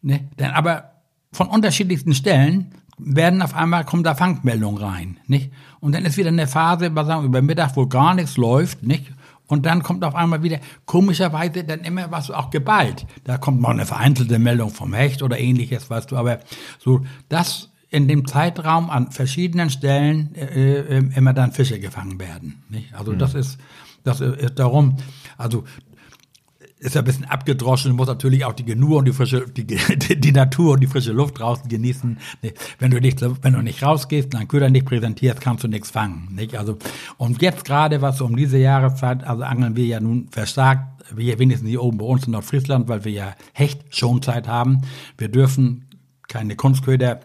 Ne, 0.00 0.30
dann 0.38 0.52
aber 0.52 0.92
von 1.30 1.48
unterschiedlichsten 1.48 2.14
Stellen 2.14 2.72
werden 2.98 3.42
auf 3.42 3.54
einmal, 3.54 3.85
kommen 3.85 4.02
da 4.02 4.14
Fangmeldungen 4.14 4.82
rein, 4.82 5.20
nicht? 5.26 5.52
Und 5.87 5.94
dann 5.94 6.05
ist 6.05 6.16
wieder 6.16 6.31
eine 6.31 6.49
Phase, 6.49 6.90
sagen, 6.92 7.27
über 7.27 7.40
Mittag, 7.42 7.77
wo 7.77 7.87
gar 7.87 8.12
nichts 8.12 8.37
läuft, 8.37 8.83
nicht? 8.83 9.12
Und 9.46 9.66
dann 9.66 9.85
kommt 9.85 10.03
auf 10.03 10.16
einmal 10.16 10.42
wieder, 10.42 10.59
komischerweise, 10.85 11.62
dann 11.62 11.83
immer 11.83 12.11
was 12.11 12.29
auch 12.33 12.51
geballt. 12.51 13.07
Da 13.22 13.38
kommt 13.38 13.61
mal 13.61 13.70
eine 13.70 13.87
vereinzelte 13.87 14.40
Meldung 14.40 14.70
vom 14.70 14.94
Hecht 14.94 15.22
oder 15.22 15.38
ähnliches, 15.38 15.88
weißt 15.88 16.11
du, 16.11 16.16
aber 16.16 16.40
so, 16.81 17.07
das 17.29 17.70
in 17.88 18.09
dem 18.09 18.27
Zeitraum 18.27 18.90
an 18.90 19.12
verschiedenen 19.12 19.70
Stellen 19.70 20.35
äh, 20.35 20.81
äh, 20.81 21.09
immer 21.14 21.33
dann 21.33 21.53
Fische 21.53 21.79
gefangen 21.79 22.18
werden, 22.18 22.64
nicht? 22.68 22.92
Also 22.92 23.12
mhm. 23.12 23.20
das 23.20 23.35
ist, 23.35 23.61
das 24.03 24.20
ist 24.20 24.59
darum, 24.59 24.96
also 25.38 25.62
ist 26.78 26.94
ja 26.94 27.00
ein 27.00 27.04
bisschen 27.04 27.24
abgedroschen, 27.24 27.92
muss 27.92 28.06
natürlich 28.06 28.44
auch 28.44 28.52
die 28.52 28.64
Genur 28.64 28.98
und 28.98 29.06
die 29.06 29.12
frische, 29.12 29.46
die, 29.48 29.64
die 30.16 30.32
Natur 30.32 30.74
und 30.74 30.80
die 30.80 30.86
frische 30.86 31.12
Luft 31.12 31.38
draußen 31.38 31.68
genießen. 31.68 32.18
Wenn 32.78 32.90
du 32.90 33.00
nicht, 33.00 33.22
wenn 33.42 33.54
du 33.54 33.62
nicht 33.62 33.82
rausgehst, 33.82 34.34
deinen 34.34 34.48
Köder 34.48 34.68
nicht 34.68 34.84
präsentierst, 34.84 35.40
kannst 35.40 35.64
du 35.64 35.68
nichts 35.68 35.90
fangen, 35.90 36.28
nicht? 36.34 36.56
Also, 36.56 36.76
und 37.16 37.40
jetzt 37.40 37.64
gerade, 37.64 38.02
was 38.02 38.20
um 38.20 38.36
diese 38.36 38.58
Jahreszeit, 38.58 39.24
also 39.24 39.42
angeln 39.42 39.74
wir 39.74 39.86
ja 39.86 40.00
nun 40.00 40.28
verstärkt, 40.30 40.82
wir 41.14 41.38
wenigstens 41.38 41.70
hier 41.70 41.82
oben 41.82 41.98
bei 41.98 42.04
uns 42.04 42.26
in 42.26 42.32
Nordfriesland, 42.32 42.88
weil 42.88 43.04
wir 43.04 43.12
ja 43.12 43.34
Hecht-Schonzeit 43.52 44.48
haben. 44.48 44.82
Wir 45.16 45.28
dürfen 45.28 45.86
keine 46.28 46.56
Kunstköder 46.56 47.20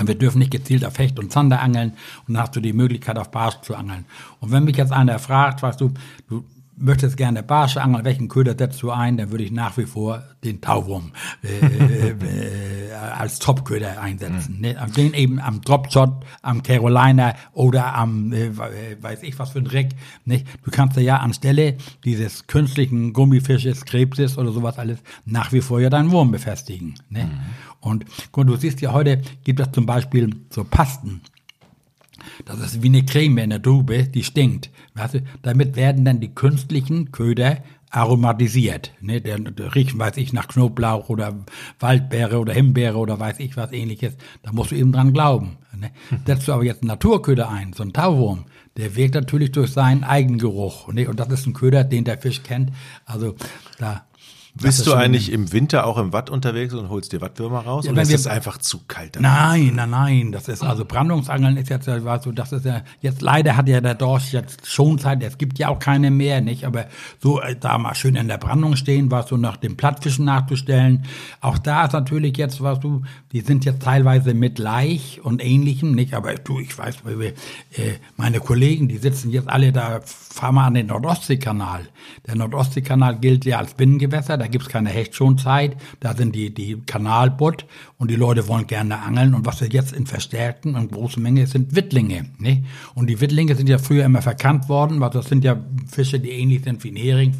wir 0.00 0.14
dürfen 0.14 0.38
nicht 0.38 0.50
gezielt 0.50 0.86
auf 0.86 0.98
Hecht 0.98 1.18
und 1.18 1.32
Zander 1.32 1.60
angeln 1.60 1.90
und 2.26 2.34
dann 2.34 2.42
hast 2.42 2.56
du 2.56 2.60
die 2.60 2.72
Möglichkeit 2.72 3.18
auf 3.18 3.30
Barsch 3.30 3.60
zu 3.60 3.74
angeln. 3.74 4.06
Und 4.40 4.50
wenn 4.50 4.64
mich 4.64 4.78
jetzt 4.78 4.90
einer 4.90 5.18
fragt, 5.18 5.62
weißt 5.62 5.80
du, 5.80 5.92
du 6.28 6.44
möchtest 6.76 7.16
gerne 7.16 7.42
Barsche 7.42 7.82
angeln, 7.82 8.04
welchen 8.04 8.28
Köder 8.28 8.54
setzt 8.56 8.82
du 8.82 8.90
ein, 8.90 9.16
dann 9.16 9.30
würde 9.30 9.44
ich 9.44 9.52
nach 9.52 9.76
wie 9.76 9.84
vor 9.84 10.22
den 10.44 10.60
Tauwurm 10.60 11.12
äh, 11.42 12.08
äh, 12.08 12.92
als 12.92 13.38
Topköder 13.38 14.00
einsetzen. 14.00 14.56
Mhm. 14.56 14.60
Ne? 14.60 14.86
Den 14.96 15.14
eben 15.14 15.40
am 15.40 15.60
Dropshot, 15.60 16.24
am 16.42 16.62
Carolina 16.62 17.34
oder 17.52 17.94
am, 17.94 18.32
äh, 18.32 18.50
weiß 19.00 19.22
ich 19.22 19.38
was 19.38 19.50
für 19.50 19.58
ein 19.58 19.64
Dreck. 19.64 19.90
Nicht? 20.24 20.46
Du 20.64 20.70
kannst 20.70 20.96
ja 20.96 21.18
anstelle 21.18 21.76
dieses 22.04 22.46
künstlichen 22.46 23.12
Gummifisches, 23.12 23.84
Krebses 23.84 24.38
oder 24.38 24.52
sowas 24.52 24.78
alles 24.78 24.98
nach 25.24 25.52
wie 25.52 25.60
vor 25.60 25.80
ja 25.80 25.90
deinen 25.90 26.10
Wurm 26.10 26.30
befestigen. 26.30 26.94
Ne? 27.10 27.24
Mhm. 27.24 27.30
Und 27.80 28.04
gut, 28.30 28.48
du 28.48 28.56
siehst 28.56 28.80
ja 28.80 28.92
heute, 28.92 29.22
gibt 29.44 29.60
es 29.60 29.72
zum 29.72 29.86
Beispiel 29.86 30.36
so 30.50 30.64
Pasten. 30.64 31.20
Das 32.44 32.60
ist 32.60 32.82
wie 32.82 32.88
eine 32.88 33.04
Creme 33.04 33.38
in 33.38 33.50
der 33.50 33.62
Tube, 33.62 34.10
die 34.12 34.24
stinkt. 34.24 34.70
Weißt 34.94 35.14
du? 35.14 35.22
Damit 35.42 35.76
werden 35.76 36.04
dann 36.04 36.20
die 36.20 36.34
künstlichen 36.34 37.12
Köder 37.12 37.58
aromatisiert. 37.92 38.92
Ne? 39.00 39.20
Der, 39.20 39.38
der 39.38 39.74
riecht, 39.74 39.98
weiß 39.98 40.16
ich, 40.16 40.32
nach 40.32 40.48
Knoblauch 40.48 41.10
oder 41.10 41.44
Waldbeere 41.78 42.38
oder 42.38 42.54
Himbeere 42.54 42.96
oder 42.96 43.20
weiß 43.20 43.38
ich 43.38 43.56
was 43.56 43.72
ähnliches. 43.72 44.16
Da 44.42 44.52
musst 44.52 44.70
du 44.70 44.76
eben 44.76 44.92
dran 44.92 45.12
glauben. 45.12 45.58
Ne? 45.76 45.90
Setzt 46.26 46.48
du 46.48 46.52
aber 46.52 46.64
jetzt 46.64 46.82
einen 46.82 46.88
Naturköder 46.88 47.50
ein, 47.50 47.74
so 47.74 47.82
einen 47.82 47.92
Tauwurm, 47.92 48.46
der 48.78 48.96
wirkt 48.96 49.14
natürlich 49.14 49.52
durch 49.52 49.72
seinen 49.72 50.04
Eigengeruch. 50.04 50.90
Ne? 50.92 51.06
Und 51.06 51.20
das 51.20 51.28
ist 51.28 51.46
ein 51.46 51.52
Köder, 51.52 51.84
den 51.84 52.04
der 52.04 52.18
Fisch 52.18 52.42
kennt. 52.42 52.72
Also 53.04 53.36
da 53.78 54.06
Bist 54.54 54.86
du 54.86 54.92
eigentlich 54.92 55.32
im 55.32 55.50
Winter 55.52 55.86
auch 55.86 55.96
im 55.96 56.12
Watt 56.12 56.28
unterwegs 56.28 56.74
und 56.74 56.90
holst 56.90 57.12
dir 57.12 57.22
Wattwürmer 57.22 57.60
raus? 57.60 57.86
Ja, 57.86 57.92
oder 57.92 58.02
ist 58.02 58.12
es 58.12 58.26
einfach 58.26 58.58
zu 58.58 58.80
kalt? 58.86 59.18
Nein, 59.18 59.72
nein, 59.74 59.88
nein, 59.88 60.32
das 60.32 60.46
ist 60.48 60.62
also 60.62 60.84
Brandungsangeln 60.84 61.56
ist 61.56 61.70
jetzt 61.70 61.86
ja, 61.86 62.04
weißt 62.04 62.26
du, 62.26 62.32
das 62.32 62.52
ist 62.52 62.66
ja 62.66 62.82
jetzt 63.00 63.22
leider 63.22 63.56
hat 63.56 63.66
ja 63.68 63.80
der 63.80 63.94
Dorsch 63.94 64.32
jetzt 64.32 64.66
schon 64.66 64.98
Zeit, 64.98 65.22
es 65.22 65.38
gibt 65.38 65.58
ja 65.58 65.68
auch 65.68 65.78
keine 65.78 66.10
mehr, 66.10 66.42
nicht, 66.42 66.66
aber 66.66 66.86
so 67.18 67.40
äh, 67.40 67.56
da 67.58 67.78
mal 67.78 67.94
schön 67.94 68.14
in 68.14 68.28
der 68.28 68.36
Brandung 68.36 68.76
stehen, 68.76 69.10
was 69.10 69.26
du 69.26 69.38
nach 69.38 69.56
dem 69.56 69.78
Plattfischen 69.78 70.26
nachzustellen. 70.26 71.06
Auch 71.40 71.56
da 71.56 71.86
ist 71.86 71.94
natürlich 71.94 72.36
jetzt, 72.36 72.62
was 72.62 72.78
du, 72.78 73.02
die 73.32 73.40
sind 73.40 73.64
jetzt 73.64 73.82
teilweise 73.82 74.34
mit 74.34 74.58
Laich 74.58 75.20
und 75.24 75.42
ähnlichem, 75.42 75.92
nicht, 75.92 76.12
aber 76.12 76.34
du, 76.34 76.60
ich 76.60 76.76
weiß, 76.76 76.96
äh, 77.06 77.32
meine 78.16 78.40
Kollegen, 78.40 78.86
die 78.88 78.98
sitzen 78.98 79.30
jetzt 79.30 79.48
alle 79.48 79.72
da, 79.72 80.00
fahren 80.04 80.56
wir 80.56 80.64
an 80.64 80.74
den 80.74 80.88
Nordostseekanal. 80.88 81.88
Der 82.26 82.36
Nordostseekanal 82.36 83.18
gilt 83.18 83.46
ja 83.46 83.58
als 83.58 83.74
Binnengewässer, 83.74 84.41
da 84.42 84.48
gibt's 84.48 84.68
keine 84.68 84.90
Hechtschonzeit, 84.90 85.76
da 86.00 86.16
sind 86.16 86.34
die, 86.34 86.52
die 86.52 86.82
Kanalbutt 86.84 87.64
und 87.96 88.10
die 88.10 88.16
Leute 88.16 88.48
wollen 88.48 88.66
gerne 88.66 88.98
angeln 89.00 89.34
und 89.34 89.46
was 89.46 89.60
wir 89.60 89.68
jetzt 89.68 89.92
in 89.92 90.04
verstärkten 90.06 90.74
und 90.74 90.90
großen 90.90 91.22
Menge 91.22 91.46
sind 91.46 91.76
Wittlinge, 91.76 92.26
ne? 92.38 92.64
Und 92.96 93.06
die 93.06 93.20
Wittlinge 93.20 93.54
sind 93.54 93.68
ja 93.68 93.78
früher 93.78 94.04
immer 94.04 94.20
verkannt 94.20 94.68
worden, 94.68 94.98
weil 95.00 95.10
das 95.10 95.26
sind 95.26 95.44
ja 95.44 95.56
Fische, 95.88 96.18
die 96.18 96.30
ähnlich 96.30 96.64
sind 96.64 96.82
wie 96.82 96.90
ein 96.90 96.96
Hering, 96.96 97.34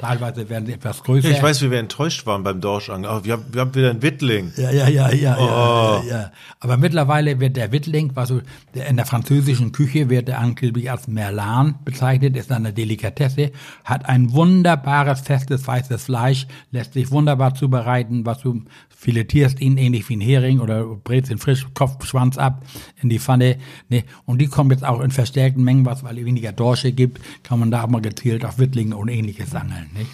teilweise 0.00 0.48
werden 0.48 0.66
sie 0.66 0.72
etwas 0.72 1.04
größer. 1.04 1.30
Ich 1.30 1.40
weiß, 1.40 1.62
wie 1.62 1.70
wir 1.70 1.78
enttäuscht 1.78 2.26
waren 2.26 2.42
beim 2.42 2.60
Dorschangeln. 2.60 3.14
Oh, 3.14 3.24
wir, 3.24 3.34
haben, 3.34 3.44
wir 3.52 3.60
haben 3.60 3.74
wieder 3.76 3.90
einen 3.90 4.02
Wittling. 4.02 4.52
Ja, 4.56 4.72
ja, 4.72 4.88
ja, 4.88 5.12
ja, 5.12 5.36
Oh. 5.38 5.42
ja, 5.42 6.02
ja, 6.02 6.20
ja. 6.22 6.32
Aber 6.58 6.76
mittlerweile 6.76 7.38
wird 7.38 7.56
der 7.56 7.70
Wittling, 7.70 8.10
was 8.14 8.30
so, 8.30 8.40
der 8.74 8.88
in 8.88 8.96
der 8.96 9.06
französischen 9.06 9.70
Küche 9.70 10.10
wird 10.10 10.26
der 10.26 10.40
angeblich 10.40 10.90
als 10.90 11.06
Merlan 11.06 11.76
bezeichnet, 11.84 12.36
ist 12.36 12.50
eine 12.50 12.72
Delikatesse, 12.72 13.52
hat 13.84 14.08
ein 14.08 14.32
wunderbares, 14.32 15.20
festes, 15.20 15.64
weißes 15.64 16.04
Fleisch, 16.04 16.47
lässt 16.70 16.94
sich 16.94 17.10
wunderbar 17.10 17.54
zubereiten, 17.54 18.26
was 18.26 18.40
du 18.40 18.62
filetierst 18.88 19.60
ihn 19.60 19.76
ähnlich 19.76 20.08
wie 20.08 20.16
ein 20.16 20.20
Hering 20.20 20.60
oder 20.60 20.84
brätst 20.84 21.30
ihn 21.30 21.38
frisch, 21.38 21.66
Kopf, 21.74 22.04
Schwanz 22.04 22.36
ab 22.36 22.64
in 23.00 23.08
die 23.08 23.18
Pfanne, 23.18 23.58
ne? 23.88 24.04
Und 24.24 24.40
die 24.40 24.48
kommen 24.48 24.70
jetzt 24.70 24.84
auch 24.84 25.00
in 25.00 25.10
verstärkten 25.10 25.62
Mengen, 25.62 25.86
was, 25.86 26.02
weil 26.02 26.18
es 26.18 26.24
weniger 26.24 26.52
Dorsche 26.52 26.92
gibt, 26.92 27.20
kann 27.42 27.60
man 27.60 27.70
da 27.70 27.84
auch 27.84 27.88
mal 27.88 28.02
gezielt 28.02 28.44
auf 28.44 28.58
Wittlinge 28.58 28.96
und 28.96 29.08
ähnliches 29.08 29.54
angeln, 29.54 29.90
nicht? 29.94 30.10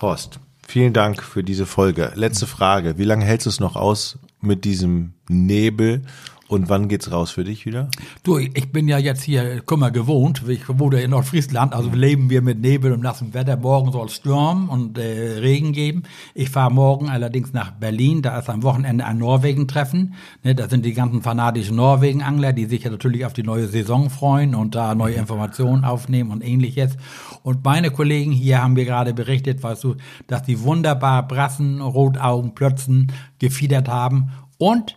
Horst, 0.00 0.40
vielen 0.66 0.92
Dank 0.92 1.22
für 1.22 1.44
diese 1.44 1.66
Folge. 1.66 2.12
Letzte 2.16 2.46
Frage. 2.46 2.98
Wie 2.98 3.04
lange 3.04 3.24
hältst 3.24 3.46
du 3.46 3.50
es 3.50 3.60
noch 3.60 3.76
aus 3.76 4.18
mit 4.40 4.64
diesem 4.64 5.14
Nebel 5.28 6.02
und 6.48 6.68
wann 6.68 6.88
geht's 6.88 7.10
raus 7.10 7.30
für 7.30 7.44
dich 7.44 7.66
wieder? 7.66 7.88
Du, 8.22 8.38
ich 8.38 8.70
bin 8.72 8.86
ja 8.86 8.98
jetzt 8.98 9.22
hier, 9.22 9.62
guck 9.64 9.78
mal, 9.78 9.90
gewohnt. 9.90 10.42
Ich 10.48 10.68
wohne 10.68 11.00
in 11.00 11.10
Nordfriesland, 11.10 11.74
also 11.74 11.90
leben 11.90 12.30
wir 12.30 12.40
mit 12.40 12.60
Nebel 12.60 12.92
und 12.92 13.02
nassem 13.02 13.34
Wetter. 13.34 13.56
Morgen 13.56 13.90
soll 13.90 14.08
Sturm 14.08 14.68
und 14.68 14.96
äh, 14.98 15.38
Regen 15.38 15.72
geben. 15.72 16.04
Ich 16.34 16.50
fahre 16.50 16.72
morgen 16.72 17.08
allerdings 17.08 17.52
nach 17.52 17.72
Berlin. 17.72 18.22
Da 18.22 18.38
ist 18.38 18.48
am 18.48 18.62
Wochenende 18.62 19.04
ein 19.04 19.18
Norwegen-Treffen. 19.18 20.14
Ne, 20.44 20.54
da 20.54 20.68
sind 20.68 20.84
die 20.84 20.94
ganzen 20.94 21.22
fanatischen 21.22 21.76
Norwegen-Angler, 21.76 22.52
die 22.52 22.66
sich 22.66 22.84
ja 22.84 22.90
natürlich 22.90 23.24
auf 23.24 23.32
die 23.32 23.42
neue 23.42 23.66
Saison 23.66 24.10
freuen 24.10 24.54
und 24.54 24.74
da 24.74 24.94
neue 24.94 25.14
Informationen 25.14 25.84
aufnehmen 25.84 26.30
und 26.30 26.44
ähnliches. 26.44 26.96
Und 27.42 27.64
meine 27.64 27.90
Kollegen 27.90 28.32
hier 28.32 28.62
haben 28.62 28.74
mir 28.74 28.84
gerade 28.84 29.14
berichtet, 29.14 29.62
weißt 29.62 29.82
du, 29.82 29.96
dass 30.28 30.42
die 30.42 30.60
wunderbar 30.62 31.26
Brassen, 31.26 31.80
Rotaugen, 31.80 32.54
Plötzen 32.54 33.12
gefiedert 33.38 33.88
haben 33.88 34.30
und 34.58 34.96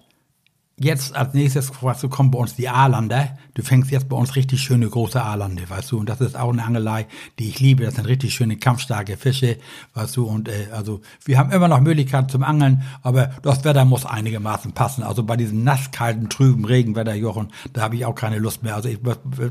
Jetzt 0.82 1.13
als 1.13 1.34
nächstes, 1.34 1.72
weißt 1.82 2.04
du, 2.04 2.10
kommen 2.10 2.32
bei 2.32 2.39
uns 2.39 2.56
die 2.56 2.70
Aalander. 2.70 3.38
Du 3.54 3.63
fängst 3.63 3.92
jetzt 3.92 4.08
bei 4.08 4.15
uns 4.15 4.38
richtig 4.38 4.62
schöne 4.62 4.88
große 4.88 5.22
Aalande, 5.22 5.70
weißt 5.70 5.92
du. 5.92 6.00
Und 6.00 6.08
das 6.08 6.22
ist 6.22 6.38
auch 6.38 6.54
eine 6.54 6.63
Angelei, 6.63 7.08
die 7.38 7.50
ich 7.50 7.60
liebe. 7.60 7.84
Das 7.84 7.96
sind 7.96 8.06
richtig 8.06 8.34
schöne 8.34 8.56
kampfstarke 8.56 9.18
Fische, 9.18 9.58
weißt 9.96 10.15
du. 10.15 10.26
Und 10.26 10.48
äh, 10.48 10.68
also 10.72 11.02
wir 11.26 11.38
haben 11.38 11.52
immer 11.52 11.68
noch 11.68 11.82
Möglichkeiten 11.82 12.30
zum 12.30 12.44
Angeln, 12.44 12.84
aber 13.02 13.32
das 13.42 13.65
Wetter 13.65 13.84
muss 13.84 14.06
einigermaßen 14.06 14.72
passen. 14.72 15.04
Also 15.04 15.24
bei 15.24 15.36
diesem 15.36 15.65
nasskalten, 15.65 16.30
trüben 16.30 16.63
Regenwetter, 16.63 17.13
Jochen, 17.13 17.50
da 17.74 17.82
habe 17.82 17.96
ich 17.96 18.06
auch 18.06 18.15
keine 18.15 18.38
Lust 18.38 18.63
mehr. 18.63 18.76
Also 18.76 18.88
ich, 18.88 19.00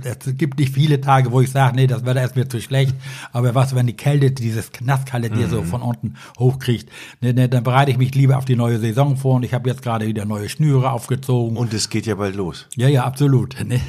es 0.04 0.38
gibt 0.38 0.58
nicht 0.58 0.72
viele 0.72 1.02
Tage, 1.02 1.30
wo 1.30 1.42
ich 1.42 1.50
sage, 1.50 1.76
nee, 1.76 1.86
das 1.86 2.06
Wetter 2.06 2.24
ist 2.24 2.36
mir 2.36 2.48
zu 2.48 2.62
schlecht. 2.62 2.94
Aber 3.32 3.54
was, 3.54 3.74
wenn 3.74 3.86
die 3.86 3.96
Kälte, 3.96 4.30
dieses 4.30 4.70
Nasskalte 4.80 5.28
dir 5.28 5.48
so 5.48 5.62
von 5.62 5.82
unten 5.82 6.14
hochkriegt, 6.38 6.88
ne, 7.20 7.34
ne, 7.34 7.50
dann 7.50 7.62
bereite 7.62 7.90
ich 7.90 7.98
mich 7.98 8.14
lieber 8.14 8.38
auf 8.38 8.46
die 8.46 8.56
neue 8.56 8.78
Saison 8.78 9.18
vor. 9.18 9.36
Und 9.36 9.42
ich 9.42 9.52
habe 9.52 9.68
jetzt 9.68 9.82
gerade 9.82 10.06
wieder 10.06 10.24
neue 10.24 10.48
Schnüre 10.48 10.92
aufgezogen. 11.18 11.56
Und 11.56 11.74
es 11.74 11.88
geht 11.88 12.06
ja 12.06 12.14
bald 12.14 12.36
los. 12.36 12.66
Ja, 12.76 12.88
ja, 12.88 13.04
absolut. 13.04 13.56
Ne? 13.64 13.80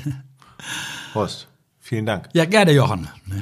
Horst, 1.15 1.47
vielen 1.79 2.05
Dank. 2.05 2.29
Ja, 2.33 2.45
gerne, 2.45 2.71
Jochen. 2.73 3.07
Ne? 3.25 3.41